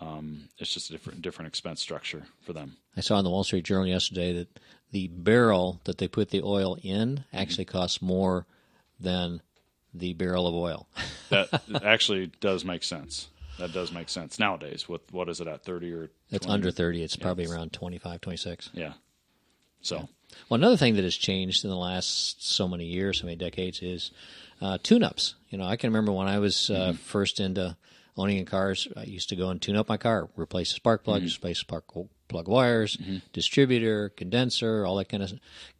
um, 0.00 0.48
it's 0.58 0.72
just 0.72 0.90
a 0.90 0.92
different 0.92 1.22
different 1.22 1.48
expense 1.48 1.80
structure 1.80 2.24
for 2.42 2.52
them. 2.52 2.76
I 2.96 3.00
saw 3.00 3.18
in 3.18 3.24
the 3.24 3.30
Wall 3.30 3.44
Street 3.44 3.64
Journal 3.64 3.86
yesterday 3.86 4.32
that 4.34 4.60
the 4.92 5.08
barrel 5.08 5.80
that 5.84 5.98
they 5.98 6.08
put 6.08 6.30
the 6.30 6.42
oil 6.42 6.78
in 6.82 7.24
actually 7.32 7.64
costs 7.64 8.00
more 8.00 8.46
than 9.00 9.40
the 9.92 10.12
barrel 10.12 10.46
of 10.46 10.54
oil. 10.54 10.88
that 11.30 11.62
actually 11.84 12.30
does 12.40 12.64
make 12.64 12.84
sense. 12.84 13.28
That 13.58 13.72
does 13.72 13.92
make 13.92 14.08
sense 14.08 14.38
nowadays. 14.38 14.88
With 14.88 15.00
what 15.12 15.28
is 15.28 15.40
it 15.40 15.46
at 15.46 15.64
thirty 15.64 15.92
or? 15.92 16.10
It's 16.30 16.46
under 16.46 16.70
30. 16.70 17.02
It's 17.02 17.16
probably 17.16 17.44
it's- 17.44 17.56
around 17.56 17.72
25, 17.72 18.20
26. 18.20 18.70
Yeah. 18.74 18.94
So 19.80 20.08
Well, 20.48 20.58
another 20.58 20.76
thing 20.76 20.94
that 20.96 21.04
has 21.04 21.14
changed 21.16 21.64
in 21.64 21.70
the 21.70 21.76
last 21.76 22.44
so 22.44 22.66
many 22.66 22.86
years, 22.86 23.20
so 23.20 23.26
many 23.26 23.36
decades, 23.36 23.80
is 23.82 24.10
uh, 24.60 24.78
tune-ups. 24.82 25.34
You 25.50 25.58
know, 25.58 25.66
I 25.66 25.76
can 25.76 25.90
remember 25.90 26.10
when 26.12 26.26
I 26.26 26.38
was 26.38 26.70
uh, 26.70 26.74
Mm-hmm. 26.74 26.92
first 26.96 27.38
into 27.38 27.76
owning 28.16 28.38
in 28.38 28.46
cars, 28.46 28.88
I 28.96 29.02
used 29.04 29.28
to 29.30 29.36
go 29.36 29.50
and 29.50 29.60
tune 29.60 29.76
up 29.76 29.88
my 29.88 29.96
car, 29.98 30.28
replace 30.36 30.70
the 30.70 30.76
spark 30.76 31.02
Mm-hmm. 31.02 31.10
plugs, 31.10 31.36
replace 31.36 31.58
spark 31.58 31.86
plug 32.28 32.48
wires, 32.48 32.96
distributor, 33.32 34.08
condenser, 34.10 34.84
all 34.86 34.96
that 34.96 35.08
kind 35.08 35.22
of 35.22 35.32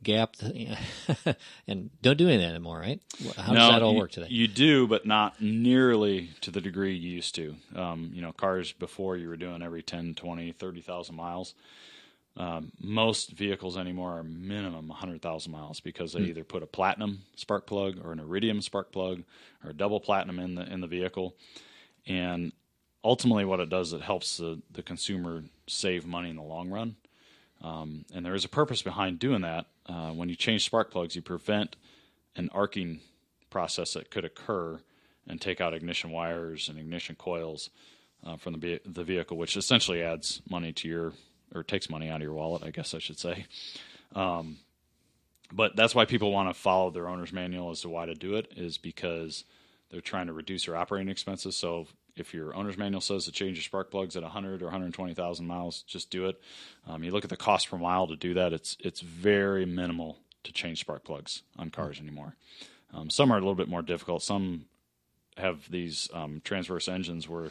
gap. 0.03 0.37
and 1.67 1.91
don't 2.03 2.17
do 2.19 2.27
any 2.27 2.37
of 2.37 2.41
that 2.43 2.51
anymore, 2.51 2.79
right? 2.79 3.01
How 3.37 3.55
does 3.55 3.69
that 3.71 3.83
all 3.83 3.93
you- 3.93 3.99
work 3.99 4.11
today? 4.13 4.27
You 4.29 4.47
do, 4.49 4.87
but 4.87 5.07
not 5.07 5.41
nearly 5.41 6.31
to 6.43 6.51
the 6.51 6.61
degree 6.61 6.95
you 6.95 7.11
used 7.11 7.35
to. 7.37 7.57
Um, 7.75 8.11
you 8.15 8.23
know, 8.23 8.33
cars 8.33 8.73
before 8.73 9.17
you 9.17 9.29
were 9.29 9.37
doing 9.37 9.63
every 9.63 9.83
10, 9.83 10.15
20, 10.15 10.53
30,000 10.53 11.15
miles. 11.15 11.55
Um, 12.37 12.73
most 12.81 13.31
vehicles 13.31 13.77
anymore 13.77 14.19
are 14.19 14.25
minimum 14.25 14.89
100,000 14.89 15.53
miles 15.53 15.79
because 15.81 16.13
they 16.13 16.19
Hmm. 16.21 16.27
either 16.27 16.45
put 16.45 16.65
a 16.65 16.67
platinum 16.67 17.23
spark 17.37 17.65
plug 17.67 18.05
or 18.05 18.11
an 18.13 18.19
iridium 18.19 18.61
spark 18.61 18.91
plug 18.91 19.23
or 19.63 19.71
a 19.71 19.75
double 19.75 20.01
platinum 20.01 20.41
in 20.41 20.57
the 20.57 20.71
in 20.73 20.81
the 20.81 20.89
vehicle. 20.89 21.37
And 22.07 22.53
ultimately, 23.05 23.45
what 23.45 23.61
it 23.61 23.69
does, 23.71 23.93
it 23.93 24.01
helps 24.03 24.39
the, 24.39 24.61
the 24.71 24.83
consumer 24.83 25.45
save 25.67 26.07
money 26.07 26.31
in 26.31 26.37
the 26.37 26.43
long 26.43 26.71
run. 26.71 26.97
Um, 27.63 28.05
and 28.15 28.25
there 28.25 28.35
is 28.35 28.45
a 28.45 28.49
purpose 28.49 28.83
behind 28.83 29.19
doing 29.19 29.43
that. 29.43 29.67
Uh, 29.87 30.11
when 30.11 30.29
you 30.29 30.37
change 30.37 30.65
spark 30.65 30.91
plugs, 30.91 31.17
you 31.17 31.23
prevent 31.23 31.77
an 32.37 32.51
arcing 32.53 33.01
process 33.51 33.95
that 33.95 34.11
could 34.11 34.25
occur 34.25 34.81
and 35.27 35.41
take 35.41 35.61
out 35.61 35.73
ignition 35.73 36.11
wires 36.11 36.69
and 36.69 36.79
ignition 36.79 37.17
coils 37.17 37.71
uh, 38.27 38.37
from 38.37 38.59
the, 38.61 38.81
the 38.85 39.05
vehicle, 39.05 39.37
which 39.37 39.57
essentially 39.57 40.03
adds 40.03 40.43
money 40.49 40.73
to 40.73 40.89
your 40.89 41.13
or 41.55 41.63
takes 41.63 41.89
money 41.89 42.09
out 42.09 42.17
of 42.17 42.23
your 42.23 42.33
wallet, 42.33 42.65
I 42.65 42.71
guess 42.71 42.95
I 42.95 42.99
should 42.99 43.19
say. 43.19 43.47
Um, 44.15 44.59
but 45.53 45.77
that's 45.77 45.95
why 45.95 46.05
people 46.05 46.33
want 46.33 46.49
to 46.49 46.55
follow 46.55 46.91
their 46.91 47.09
owner's 47.09 47.33
manual 47.33 47.71
as 47.71 47.83
to 47.83 47.89
why 47.89 48.07
to 48.07 48.15
do 48.15 48.35
it 48.35 48.53
is 48.57 48.77
because 48.77 49.45
they're 49.91 50.01
trying 50.01 50.27
to 50.27 50.33
reduce 50.33 50.67
their 50.67 50.77
operating 50.77 51.09
expenses. 51.09 51.57
So 51.57 51.87
if 52.17 52.33
your 52.33 52.55
owner's 52.55 52.79
manual 52.79 53.01
says 53.01 53.25
to 53.25 53.33
change 53.33 53.57
your 53.57 53.63
spark 53.63 53.91
plugs 53.91 54.17
at 54.17 54.23
100 54.23 54.63
or 54.63 54.67
120,000 54.67 55.47
miles, 55.47 55.83
just 55.83 56.11
do 56.11 56.27
it. 56.27 56.41
Um, 56.87 57.03
you 57.03 57.11
look 57.11 57.25
at 57.25 57.31
the 57.31 57.37
cost 57.37 57.69
per 57.69 57.79
mile 57.79 58.07
to 58.07 58.17
do 58.17 58.35
that; 58.35 58.53
it's 58.53 58.77
it's 58.81 59.01
very 59.01 59.67
minimal 59.67 60.19
to 60.45 60.53
change 60.53 60.81
spark 60.81 61.05
plugs 61.05 61.43
on 61.59 61.71
cars 61.71 62.01
anymore. 62.01 62.37
Um, 62.93 63.11
some 63.11 63.33
are 63.33 63.37
a 63.37 63.41
little 63.41 63.55
bit 63.55 63.69
more 63.69 63.83
difficult. 63.83 64.23
Some 64.23 64.67
have 65.37 65.69
these 65.71 66.09
um, 66.13 66.41
transverse 66.45 66.87
engines 66.87 67.29
where 67.29 67.51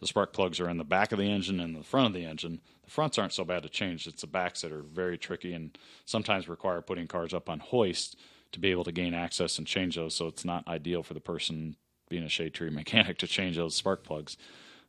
the 0.00 0.06
spark 0.06 0.32
plugs 0.32 0.60
are 0.60 0.68
in 0.68 0.76
the 0.76 0.84
back 0.84 1.12
of 1.12 1.18
the 1.18 1.30
engine 1.30 1.60
and 1.60 1.74
the 1.74 1.84
front 1.84 2.08
of 2.08 2.12
the 2.12 2.26
engine. 2.26 2.60
The 2.84 2.90
fronts 2.90 3.18
aren't 3.18 3.32
so 3.32 3.44
bad 3.44 3.62
to 3.62 3.68
change. 3.68 4.06
It's 4.06 4.20
the 4.20 4.26
backs 4.26 4.62
that 4.62 4.72
are 4.72 4.82
very 4.82 5.16
tricky 5.16 5.54
and 5.54 5.78
sometimes 6.04 6.48
require 6.48 6.82
putting 6.82 7.06
cars 7.06 7.32
up 7.32 7.48
on 7.48 7.60
hoist 7.60 8.16
to 8.50 8.60
be 8.60 8.70
able 8.70 8.84
to 8.84 8.92
gain 8.92 9.14
access 9.14 9.58
and 9.58 9.66
change 9.66 9.94
those. 9.94 10.14
So 10.14 10.26
it's 10.26 10.44
not 10.44 10.66
ideal 10.68 11.02
for 11.02 11.14
the 11.14 11.20
person 11.20 11.76
being 12.12 12.24
a 12.24 12.28
shade 12.28 12.52
tree 12.52 12.68
mechanic 12.68 13.16
to 13.18 13.26
change 13.26 13.56
those 13.56 13.74
spark 13.74 14.04
plugs. 14.04 14.36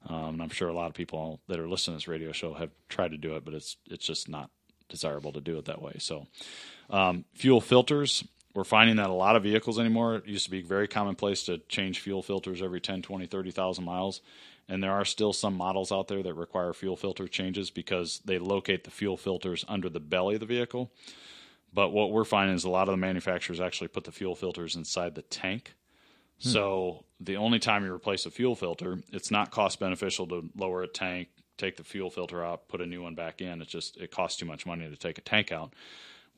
Um, 0.10 0.34
and 0.34 0.42
I'm 0.44 0.50
sure 0.50 0.68
a 0.68 0.74
lot 0.74 0.88
of 0.88 0.94
people 0.94 1.40
that 1.48 1.58
are 1.58 1.70
listening 1.70 1.96
to 1.96 2.02
this 2.02 2.08
radio 2.10 2.34
show 2.34 2.54
have 2.54 2.72
tried 2.90 3.12
to 3.12 3.18
do 3.18 3.36
it, 3.38 3.46
but 3.46 3.54
it's 3.54 3.78
it's 3.90 4.06
just 4.06 4.28
not 4.28 4.50
desirable 4.90 5.32
to 5.32 5.40
do 5.40 5.58
it 5.58 5.66
that 5.66 5.82
way. 5.82 5.94
So 6.00 6.28
um, 6.90 7.26
fuel 7.34 7.62
filters. 7.62 8.24
We're 8.54 8.66
finding 8.66 8.98
that 8.98 9.10
a 9.10 9.14
lot 9.14 9.36
of 9.36 9.42
vehicles 9.42 9.80
anymore, 9.80 10.18
it 10.18 10.28
used 10.28 10.46
to 10.46 10.52
be 10.52 10.62
very 10.62 10.88
commonplace 10.88 11.42
to 11.46 11.58
change 11.70 12.02
fuel 12.02 12.22
filters 12.22 12.62
every 12.62 12.80
10, 12.80 13.02
20, 13.02 13.26
30,000 13.26 13.84
miles. 13.84 14.22
And 14.70 14.84
there 14.84 14.92
are 14.92 15.06
still 15.06 15.34
some 15.34 15.56
models 15.56 15.92
out 15.92 16.08
there 16.08 16.22
that 16.22 16.36
require 16.36 16.72
fuel 16.72 16.96
filter 16.96 17.28
changes 17.28 17.72
because 17.72 18.22
they 18.26 18.38
locate 18.38 18.84
the 18.84 18.92
fuel 18.92 19.18
filters 19.18 19.66
under 19.68 19.90
the 19.90 20.00
belly 20.00 20.36
of 20.36 20.40
the 20.40 20.46
vehicle. 20.46 20.92
But 21.74 21.90
what 21.90 22.12
we're 22.12 22.26
finding 22.26 22.56
is 22.56 22.64
a 22.64 22.70
lot 22.70 22.88
of 22.88 22.94
the 22.94 22.98
manufacturers 22.98 23.60
actually 23.60 23.88
put 23.88 24.04
the 24.04 24.12
fuel 24.12 24.36
filters 24.36 24.76
inside 24.76 25.16
the 25.16 25.24
tank. 25.24 25.74
Hmm. 26.41 26.50
So 26.50 27.06
the 27.19 27.38
only 27.38 27.60
time 27.60 27.86
you 27.86 27.93
replace 27.93 28.26
a 28.26 28.32
fuel 28.32 28.56
filter, 28.56 29.00
it's 29.12 29.32
not 29.32 29.52
cost 29.52 29.80
beneficial 29.80 30.28
to 30.28 30.50
lower 30.56 30.84
a 30.84 30.88
tank, 30.88 31.30
take 31.58 31.78
the 31.78 31.84
fuel 31.84 32.10
filter 32.10 32.43
out, 32.43 32.67
put 32.67 32.82
a 32.82 32.86
new 32.86 33.04
one 33.04 33.15
back 33.15 33.41
in. 33.41 33.62
It's 33.62 33.72
just 33.72 33.98
it 33.98 34.12
costs 34.12 34.39
too 34.39 34.46
much 34.46 34.65
money 34.65 34.89
to 34.89 34.96
take 34.96 35.17
a 35.17 35.22
tank 35.22 35.52
out. 35.52 35.74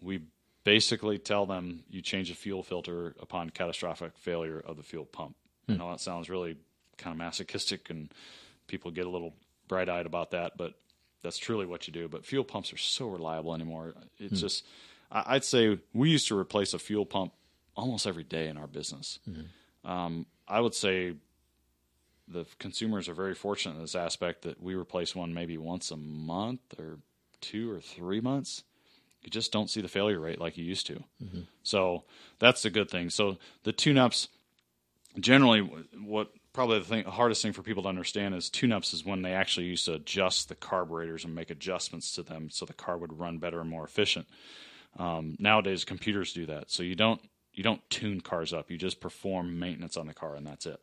We 0.02 0.22
basically 0.64 1.18
tell 1.18 1.46
them 1.46 1.84
you 1.90 2.02
change 2.02 2.30
a 2.30 2.36
fuel 2.36 2.64
filter 2.64 3.16
upon 3.20 3.50
catastrophic 3.52 4.18
failure 4.18 4.60
of 4.60 4.78
the 4.78 4.84
fuel 4.84 5.06
pump. 5.06 5.36
I 5.68 5.74
hmm. 5.74 5.80
know 5.80 5.92
that 5.92 6.02
sounds 6.02 6.30
really 6.30 6.58
kind 6.98 7.14
of 7.14 7.18
masochistic 7.18 7.90
and 7.90 8.14
people 8.68 8.92
get 8.92 9.06
a 9.06 9.10
little 9.10 9.34
bright 9.68 9.90
eyed 9.90 10.06
about 10.06 10.32
that, 10.32 10.58
but 10.58 10.74
that's 11.24 11.38
truly 11.38 11.66
what 11.66 11.88
you 11.88 11.94
do. 11.94 12.08
But 12.08 12.26
fuel 12.26 12.44
pumps 12.44 12.72
are 12.74 12.78
so 12.78 13.08
reliable 13.08 13.54
anymore. 13.56 13.94
It's 14.20 14.34
hmm. 14.34 14.36
just, 14.36 14.66
I- 15.12 15.36
I'd 15.36 15.44
say 15.44 15.80
we 15.94 16.10
used 16.10 16.28
to 16.28 16.38
replace 16.38 16.74
a 16.74 16.80
fuel 16.80 17.06
pump 17.06 17.34
almost 17.76 18.08
every 18.08 18.24
day 18.24 18.48
in 18.48 18.58
our 18.58 18.68
business. 18.68 19.20
Mm-hmm. 19.30 19.42
Um, 19.86 20.26
I 20.48 20.60
would 20.60 20.74
say 20.74 21.14
the 22.28 22.46
consumers 22.60 23.08
are 23.08 23.14
very 23.14 23.36
fortunate 23.36 23.76
in 23.76 23.82
this 23.82 23.96
aspect 23.96 24.42
that 24.44 24.62
we 24.62 24.74
replace 24.76 25.16
one 25.16 25.34
maybe 25.34 25.58
once 25.58 25.92
a 25.92 25.98
month 25.98 26.62
or 26.80 26.98
two 27.40 27.72
or 27.72 27.80
three 27.80 28.20
months. 28.20 28.64
You 29.22 29.30
just 29.30 29.52
don't 29.52 29.70
see 29.70 29.82
the 29.82 29.88
failure 29.88 30.20
rate 30.20 30.40
like 30.40 30.58
you 30.58 30.66
used 30.66 30.88
to. 30.88 31.04
So 31.64 32.04
that's 32.40 32.62
the 32.64 32.70
good 32.70 32.90
thing. 32.90 33.10
So 33.10 33.38
the 33.64 33.72
tune 33.72 33.98
ups, 33.98 34.28
generally, 35.20 35.62
what 35.62 36.32
probably 36.54 36.80
the 36.80 36.86
thing, 36.86 37.04
hardest 37.06 37.42
thing 37.42 37.54
for 37.54 37.62
people 37.62 37.84
to 37.84 37.90
understand 37.90 38.34
is 38.34 38.50
tune 38.50 38.72
ups 38.72 38.94
is 38.94 39.04
when 39.06 39.22
they 39.22 39.34
actually 39.34 39.66
used 39.66 39.86
to 39.86 39.94
adjust 39.94 40.48
the 40.48 40.56
carburetors 40.56 41.26
and 41.26 41.36
make 41.36 41.50
adjustments 41.50 42.14
to 42.16 42.24
them 42.24 42.50
so 42.50 42.66
the 42.66 42.74
car 42.74 42.98
would 42.98 43.20
run 43.20 43.38
better 43.40 43.60
and 43.60 43.70
more 43.70 43.84
efficient. 43.84 44.28
Um, 44.98 45.36
nowadays, 45.40 45.84
computers 45.86 46.32
do 46.34 46.46
that. 46.46 46.72
So 46.72 46.82
you 46.82 46.96
don't 46.96 47.22
you 47.56 47.64
don't 47.64 47.88
tune 47.90 48.22
cars 48.22 48.54
up. 48.54 48.70
You 48.70 48.78
just 48.78 49.00
perform 49.00 49.60
maintenance 49.60 49.98
on 49.98 50.08
the 50.08 50.14
car, 50.14 50.36
and 50.36 50.46
that's 50.46 50.66
it. 50.66 50.80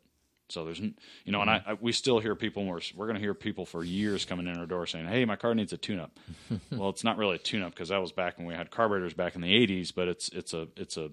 So 0.49 0.65
there's, 0.65 0.81
you 0.81 0.93
know, 1.27 1.41
and 1.41 1.49
I, 1.49 1.63
I 1.67 1.75
we 1.75 1.93
still 1.93 2.19
hear 2.19 2.35
people. 2.35 2.65
We're 2.65 2.81
we're 2.95 3.07
going 3.07 3.17
to 3.17 3.21
hear 3.21 3.35
people 3.35 3.65
for 3.65 3.85
years 3.85 4.25
coming 4.25 4.47
in 4.47 4.59
our 4.59 4.67
door 4.67 4.87
saying, 4.87 5.07
"Hey, 5.07 5.25
my 5.25 5.37
car 5.37 5.55
needs 5.55 5.73
a 5.73 5.79
tune-up." 5.79 6.19
well, 6.73 6.91
it's 6.91 7.05
not 7.05 7.17
really 7.17 7.37
a 7.37 7.39
tune-up 7.39 7.71
because 7.71 7.89
that 7.89 8.01
was 8.01 8.13
back 8.13 8.39
when 8.39 8.47
we 8.47 8.55
had 8.55 8.71
carburetors 8.71 9.15
back 9.15 9.35
in 9.35 9.41
the 9.41 9.67
'80s, 9.67 9.95
but 9.95 10.09
it's 10.09 10.29
it's 10.31 10.53
a 10.53 10.69
it's 10.77 10.97
a 10.97 11.11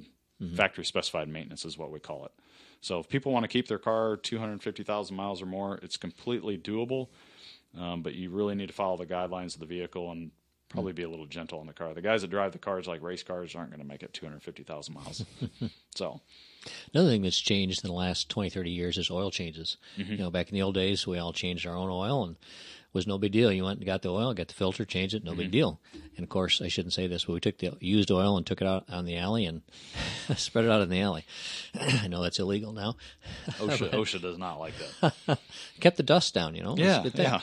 factory 0.56 0.86
specified 0.86 1.28
maintenance 1.28 1.66
is 1.66 1.78
what 1.78 1.92
we 1.92 2.00
call 2.00 2.26
it. 2.26 2.32
So 2.82 3.00
if 3.00 3.10
people 3.10 3.32
want 3.32 3.44
to 3.44 3.50
keep 3.50 3.68
their 3.68 3.78
car 3.78 4.16
250,000 4.16 5.16
miles 5.16 5.42
or 5.42 5.46
more, 5.46 5.80
it's 5.82 5.98
completely 5.98 6.58
doable. 6.58 7.08
Um, 7.78 8.02
but 8.02 8.16
you 8.16 8.30
really 8.30 8.56
need 8.56 8.68
to 8.68 8.74
follow 8.74 8.98
the 8.98 9.06
guidelines 9.06 9.54
of 9.54 9.60
the 9.60 9.66
vehicle 9.66 10.12
and 10.12 10.32
probably 10.70 10.94
be 10.94 11.04
a 11.04 11.10
little 11.10 11.26
gentle 11.26 11.60
on 11.60 11.68
the 11.68 11.74
car. 11.74 11.94
The 11.94 12.02
guys 12.02 12.22
that 12.22 12.30
drive 12.30 12.52
the 12.52 12.60
cars 12.60 12.88
like 12.88 13.02
race 13.02 13.24
cars 13.24 13.56
aren't 13.56 13.72
going 13.72 13.82
to 13.82 13.88
make 13.88 14.04
it 14.04 14.14
250,000 14.14 14.94
miles. 14.94 15.26
so 15.96 16.22
Another 16.94 17.10
thing 17.10 17.22
that's 17.22 17.40
changed 17.40 17.84
in 17.84 17.90
the 17.90 17.96
last 17.96 18.30
20, 18.30 18.50
30 18.50 18.70
years 18.70 18.98
is 18.98 19.10
oil 19.10 19.32
changes. 19.32 19.78
Mm-hmm. 19.98 20.12
You 20.12 20.18
know, 20.18 20.30
back 20.30 20.50
in 20.50 20.56
the 20.56 20.62
old 20.62 20.76
days, 20.76 21.08
we 21.08 21.18
all 21.18 21.34
changed 21.34 21.66
our 21.66 21.76
own 21.76 21.90
oil 21.90 22.24
and 22.24 22.36
it 22.36 22.94
was 22.94 23.08
no 23.08 23.18
big 23.18 23.32
deal. 23.32 23.52
You 23.52 23.64
went 23.64 23.80
and 23.80 23.86
got 23.86 24.02
the 24.02 24.10
oil, 24.10 24.34
got 24.34 24.48
the 24.48 24.54
filter, 24.54 24.84
changed 24.84 25.16
it, 25.16 25.24
no 25.24 25.34
big 25.34 25.48
mm-hmm. 25.48 25.52
deal. 25.52 25.80
And 26.16 26.24
of 26.24 26.30
course, 26.30 26.62
I 26.62 26.68
shouldn't 26.68 26.94
say 26.94 27.08
this, 27.08 27.26
but 27.26 27.34
we 27.34 27.40
took 27.40 27.60
the 27.60 27.78
used 27.80 28.12
oil 28.12 28.36
and 28.36 28.46
took 28.46 28.62
it 28.62 28.68
out 28.68 28.86
on 28.90 29.06
the 29.06 29.18
alley 29.18 29.46
and 29.46 29.62
spread 30.36 30.66
it 30.66 30.72
out 30.72 30.82
in 30.82 30.90
the 30.90 31.00
alley. 31.00 31.26
I 31.80 32.08
know 32.08 32.22
that's 32.22 32.40
illegal 32.40 32.74
now. 32.74 32.96
OSHA, 33.48 33.90
OSHA 33.94 34.22
does 34.22 34.38
not 34.38 34.60
like 34.60 34.74
that. 35.02 35.40
Kept 35.80 35.98
the 35.98 36.04
dust 36.04 36.34
down, 36.34 36.56
you 36.56 36.64
know. 36.64 36.76
That's 36.76 37.00
a 37.00 37.04
good 37.04 37.14
thing. 37.14 37.26
yeah. 37.26 37.42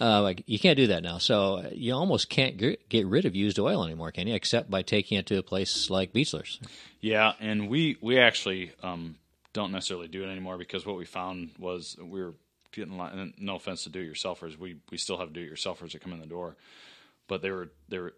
Uh, 0.00 0.22
like 0.22 0.42
you 0.46 0.58
can't 0.58 0.76
do 0.76 0.88
that 0.88 1.02
now. 1.02 1.18
So 1.18 1.58
uh, 1.58 1.70
you 1.72 1.94
almost 1.94 2.28
can't 2.28 2.56
get, 2.56 2.88
get 2.88 3.06
rid 3.06 3.24
of 3.26 3.36
used 3.36 3.58
oil 3.58 3.84
anymore, 3.84 4.10
can 4.10 4.26
you? 4.26 4.34
Except 4.34 4.70
by 4.70 4.82
taking 4.82 5.18
it 5.18 5.26
to 5.26 5.38
a 5.38 5.42
place 5.42 5.88
like 5.88 6.12
Beechler's. 6.12 6.58
Yeah, 7.00 7.32
and 7.38 7.68
we 7.68 7.96
we 8.00 8.18
actually 8.18 8.72
um, 8.82 9.16
don't 9.52 9.72
necessarily 9.72 10.08
do 10.08 10.24
it 10.24 10.28
anymore 10.28 10.58
because 10.58 10.84
what 10.84 10.96
we 10.96 11.04
found 11.04 11.50
was 11.58 11.96
we 12.00 12.22
were 12.22 12.34
getting. 12.72 12.98
and 12.98 13.34
No 13.38 13.56
offense 13.56 13.84
to 13.84 13.90
do-it-yourselfers, 13.90 14.58
we 14.58 14.76
we 14.90 14.98
still 14.98 15.18
have 15.18 15.32
do-it-yourselfers 15.32 15.92
that 15.92 16.00
come 16.00 16.12
in 16.12 16.20
the 16.20 16.26
door, 16.26 16.56
but 17.28 17.40
they 17.40 17.50
were 17.52 17.68
they 17.88 17.98
were 17.98 18.14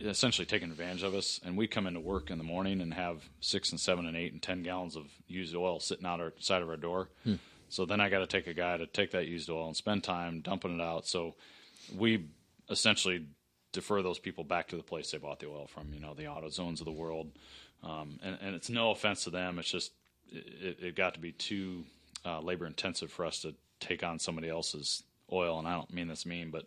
essentially 0.00 0.46
taking 0.46 0.70
advantage 0.70 1.04
of 1.04 1.14
us. 1.14 1.38
And 1.44 1.56
we 1.56 1.68
come 1.68 1.86
into 1.86 2.00
work 2.00 2.30
in 2.30 2.38
the 2.38 2.44
morning 2.44 2.80
and 2.80 2.92
have 2.94 3.22
six 3.40 3.70
and 3.70 3.78
seven 3.78 4.04
and 4.06 4.16
eight 4.16 4.32
and 4.32 4.42
ten 4.42 4.62
gallons 4.64 4.96
of 4.96 5.06
used 5.28 5.54
oil 5.54 5.78
sitting 5.78 6.06
out 6.06 6.20
our 6.20 6.32
side 6.40 6.62
of 6.62 6.68
our 6.68 6.76
door. 6.76 7.08
So 7.70 7.86
then 7.86 8.00
I 8.00 8.08
got 8.08 8.18
to 8.18 8.26
take 8.26 8.46
a 8.46 8.54
guy 8.54 8.76
to 8.76 8.86
take 8.86 9.12
that 9.12 9.26
used 9.26 9.48
oil 9.48 9.66
and 9.66 9.76
spend 9.76 10.04
time 10.04 10.40
dumping 10.40 10.74
it 10.74 10.82
out. 10.82 11.06
So 11.06 11.36
we 11.96 12.26
essentially 12.68 13.26
defer 13.72 14.02
those 14.02 14.18
people 14.18 14.44
back 14.44 14.68
to 14.68 14.76
the 14.76 14.82
place 14.82 15.10
they 15.10 15.18
bought 15.18 15.38
the 15.38 15.48
oil 15.48 15.66
from. 15.66 15.94
You 15.94 16.00
know, 16.00 16.12
the 16.14 16.24
AutoZones 16.24 16.80
of 16.80 16.84
the 16.84 16.92
world. 16.92 17.30
Um, 17.82 18.18
and, 18.22 18.36
and 18.42 18.54
it's 18.54 18.68
no 18.68 18.90
offense 18.90 19.24
to 19.24 19.30
them. 19.30 19.58
It's 19.58 19.70
just 19.70 19.92
it, 20.30 20.78
it 20.80 20.96
got 20.96 21.14
to 21.14 21.20
be 21.20 21.32
too 21.32 21.84
uh, 22.24 22.40
labor 22.40 22.66
intensive 22.66 23.10
for 23.10 23.24
us 23.24 23.40
to 23.42 23.54
take 23.78 24.02
on 24.02 24.18
somebody 24.18 24.48
else's 24.48 25.02
oil. 25.32 25.58
And 25.58 25.66
I 25.66 25.74
don't 25.74 25.92
mean 25.92 26.08
this 26.08 26.26
mean, 26.26 26.50
but 26.50 26.66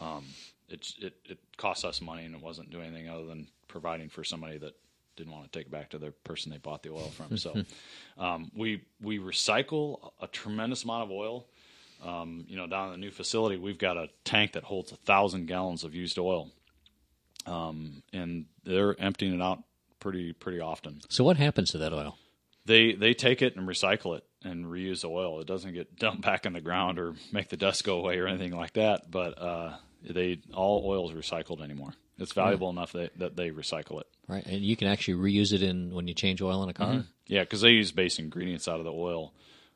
um, 0.00 0.24
it, 0.68 0.86
it 1.00 1.14
it 1.24 1.38
cost 1.56 1.84
us 1.84 2.00
money, 2.00 2.24
and 2.24 2.34
it 2.34 2.42
wasn't 2.42 2.70
doing 2.70 2.86
anything 2.86 3.08
other 3.08 3.24
than 3.24 3.48
providing 3.66 4.08
for 4.08 4.24
somebody 4.24 4.58
that 4.58 4.74
didn't 5.18 5.32
want 5.32 5.50
to 5.52 5.58
take 5.58 5.66
it 5.66 5.70
back 5.70 5.90
to 5.90 5.98
the 5.98 6.12
person 6.24 6.50
they 6.50 6.58
bought 6.58 6.82
the 6.82 6.90
oil 6.90 7.10
from. 7.10 7.36
So 7.36 7.54
um, 8.18 8.50
we 8.56 8.82
we 9.00 9.18
recycle 9.18 10.12
a 10.20 10.26
tremendous 10.26 10.84
amount 10.84 11.04
of 11.04 11.10
oil. 11.10 11.46
Um, 12.04 12.44
you 12.48 12.56
know, 12.56 12.68
down 12.68 12.86
in 12.86 12.92
the 12.92 12.98
new 12.98 13.10
facility, 13.10 13.56
we've 13.56 13.78
got 13.78 13.96
a 13.96 14.08
tank 14.24 14.52
that 14.52 14.62
holds 14.62 14.92
a 14.92 14.96
thousand 14.96 15.46
gallons 15.46 15.82
of 15.82 15.96
used 15.96 16.16
oil, 16.16 16.52
um, 17.44 18.04
and 18.12 18.46
they're 18.64 18.98
emptying 19.00 19.34
it 19.34 19.42
out 19.42 19.58
pretty 20.00 20.32
pretty 20.32 20.60
often. 20.60 21.00
So 21.08 21.24
what 21.24 21.36
happens 21.36 21.72
to 21.72 21.78
that 21.78 21.92
oil? 21.92 22.16
They 22.64 22.92
they 22.92 23.14
take 23.14 23.42
it 23.42 23.56
and 23.56 23.68
recycle 23.68 24.16
it 24.16 24.24
and 24.44 24.66
reuse 24.66 25.00
the 25.00 25.08
oil. 25.08 25.40
It 25.40 25.46
doesn't 25.46 25.74
get 25.74 25.98
dumped 25.98 26.22
back 26.22 26.46
in 26.46 26.52
the 26.52 26.60
ground 26.60 26.98
or 26.98 27.14
make 27.32 27.48
the 27.48 27.56
dust 27.56 27.82
go 27.82 27.98
away 27.98 28.18
or 28.18 28.28
anything 28.28 28.54
like 28.54 28.74
that. 28.74 29.10
But 29.10 29.40
uh, 29.40 29.76
they 30.08 30.40
all 30.54 30.82
oil 30.86 31.10
is 31.10 31.16
recycled 31.16 31.60
anymore. 31.60 31.94
It's 32.18 32.32
valuable 32.32 32.68
enough 32.70 32.92
that, 32.92 33.16
that 33.18 33.36
they 33.36 33.50
recycle 33.50 34.00
it. 34.00 34.06
Right, 34.26 34.44
and 34.44 34.60
you 34.60 34.76
can 34.76 34.88
actually 34.88 35.14
reuse 35.14 35.52
it 35.52 35.62
in 35.62 35.94
when 35.94 36.08
you 36.08 36.14
change 36.14 36.42
oil 36.42 36.62
in 36.62 36.68
a 36.68 36.74
car. 36.74 37.04
Yeah, 37.26 37.42
because 37.44 37.60
they 37.60 37.70
use 37.70 37.92
base 37.92 38.18
ingredients 38.18 38.66
out 38.66 38.80
of 38.80 38.84
the 38.84 38.92
oil 38.92 39.32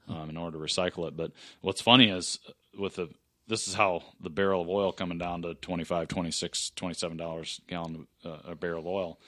um, 0.08 0.28
in 0.28 0.36
order 0.36 0.58
to 0.58 0.64
recycle 0.64 1.06
it. 1.06 1.16
But 1.16 1.32
what's 1.60 1.80
funny 1.80 2.10
is 2.10 2.38
with 2.78 2.96
the 2.96 3.08
this 3.48 3.68
is 3.68 3.74
how 3.74 4.02
the 4.20 4.30
barrel 4.30 4.62
of 4.62 4.68
oil 4.68 4.92
coming 4.92 5.18
down 5.18 5.42
to 5.42 5.54
25 5.54 6.08
26 6.08 6.70
27 6.70 7.16
dollars 7.16 7.60
a 7.66 7.70
gallon 7.70 8.06
uh, 8.24 8.38
a 8.46 8.54
barrel 8.54 8.80
of 8.80 8.86
oil 8.86 9.18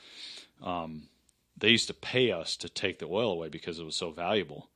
um, 0.62 1.08
they 1.56 1.68
used 1.68 1.88
to 1.88 1.94
pay 1.94 2.32
us 2.32 2.56
to 2.56 2.68
take 2.68 2.98
the 2.98 3.06
oil 3.06 3.32
away 3.32 3.48
because 3.48 3.78
it 3.78 3.84
was 3.84 3.96
so 3.96 4.10
valuable 4.10 4.70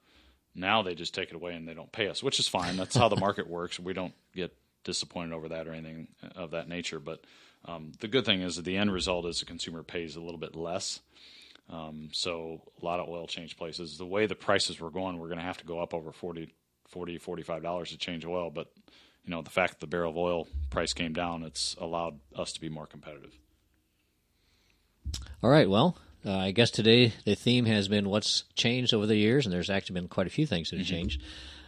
now 0.54 0.82
they 0.82 0.94
just 0.94 1.14
take 1.14 1.30
it 1.30 1.34
away 1.34 1.54
and 1.54 1.66
they 1.66 1.74
don't 1.74 1.92
pay 1.92 2.08
us 2.08 2.22
which 2.22 2.38
is 2.38 2.48
fine 2.48 2.76
that's 2.76 2.96
how 2.96 3.08
the 3.08 3.16
market 3.20 3.48
works 3.48 3.78
we 3.78 3.92
don't 3.92 4.14
get 4.34 4.54
disappointed 4.84 5.34
over 5.34 5.48
that 5.48 5.66
or 5.66 5.72
anything 5.72 6.08
of 6.36 6.52
that 6.52 6.68
nature. 6.68 7.00
But 7.00 7.24
um, 7.64 7.92
the 8.00 8.08
good 8.08 8.24
thing 8.24 8.42
is 8.42 8.56
that 8.56 8.64
the 8.64 8.76
end 8.76 8.92
result 8.92 9.26
is 9.26 9.40
the 9.40 9.46
consumer 9.46 9.82
pays 9.82 10.16
a 10.16 10.20
little 10.20 10.38
bit 10.38 10.54
less. 10.54 11.00
Um, 11.70 12.08
so 12.12 12.62
a 12.80 12.84
lot 12.84 13.00
of 13.00 13.08
oil 13.08 13.26
change 13.26 13.56
places. 13.56 13.98
The 13.98 14.06
way 14.06 14.26
the 14.26 14.34
prices 14.34 14.80
were 14.80 14.90
going 14.90 15.18
we're 15.18 15.26
going 15.28 15.38
to 15.38 15.44
have 15.44 15.58
to 15.58 15.66
go 15.66 15.80
up 15.80 15.92
over 15.92 16.12
40 16.12 16.54
40 16.88 17.18
45 17.18 17.62
dollars 17.62 17.90
to 17.90 17.98
change 17.98 18.24
oil. 18.24 18.50
But 18.50 18.72
you 19.24 19.30
know 19.30 19.42
the 19.42 19.50
fact 19.50 19.74
that 19.74 19.80
the 19.80 19.86
barrel 19.86 20.10
of 20.10 20.16
oil 20.16 20.48
price 20.70 20.94
came 20.94 21.12
down 21.12 21.42
it's 21.42 21.76
allowed 21.78 22.18
us 22.34 22.52
to 22.52 22.60
be 22.60 22.68
more 22.68 22.86
competitive. 22.86 23.38
All 25.42 25.50
right, 25.50 25.68
well, 25.68 25.96
uh, 26.26 26.36
I 26.36 26.50
guess 26.50 26.70
today 26.70 27.12
the 27.24 27.34
theme 27.34 27.64
has 27.66 27.88
been 27.88 28.08
what's 28.08 28.44
changed 28.54 28.92
over 28.92 29.06
the 29.06 29.16
years, 29.16 29.46
and 29.46 29.52
there's 29.52 29.70
actually 29.70 29.94
been 29.94 30.08
quite 30.08 30.26
a 30.26 30.30
few 30.30 30.46
things 30.46 30.70
that 30.70 30.78
have 30.78 30.86
changed. 30.86 31.22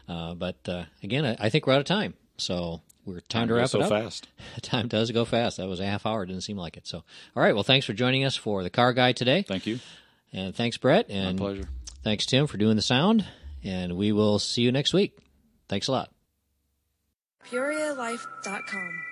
Uh, 0.08 0.34
but 0.34 0.68
uh, 0.68 0.84
again, 1.02 1.24
I, 1.24 1.36
I 1.38 1.48
think 1.50 1.66
we're 1.66 1.74
out 1.74 1.80
of 1.80 1.86
time, 1.86 2.14
so 2.36 2.80
we're 3.10 3.20
time 3.20 3.48
to 3.48 3.54
Go 3.54 3.58
wrap 3.58 3.68
so 3.68 3.80
it 3.80 3.84
up. 3.84 3.90
fast 3.90 4.28
Time 4.62 4.88
does 4.88 5.10
go 5.10 5.24
fast. 5.24 5.58
That 5.58 5.68
was 5.68 5.80
a 5.80 5.86
half 5.86 6.06
hour. 6.06 6.24
Didn't 6.26 6.42
seem 6.42 6.56
like 6.56 6.76
it. 6.76 6.86
So, 6.86 6.98
all 7.36 7.42
right. 7.42 7.54
Well, 7.54 7.64
thanks 7.64 7.86
for 7.86 7.92
joining 7.92 8.24
us 8.24 8.36
for 8.36 8.62
the 8.62 8.70
car 8.70 8.92
guy 8.92 9.12
today, 9.12 9.42
thank 9.42 9.66
you 9.66 9.78
and 10.32 10.54
thanks 10.54 10.76
Brett, 10.76 11.06
and 11.08 11.38
my 11.38 11.46
pleasure 11.46 11.68
thanks 12.02 12.26
Tim 12.26 12.46
for 12.46 12.56
doing 12.56 12.76
the 12.76 12.82
sound. 12.82 13.24
And 13.62 13.96
we 13.96 14.12
will 14.12 14.38
see 14.38 14.62
you 14.62 14.72
next 14.72 14.94
week. 14.94 15.18
Thanks 15.68 15.88
a 15.88 15.92
lot. 15.92 16.10
PeoriaLife.com. 17.50 19.09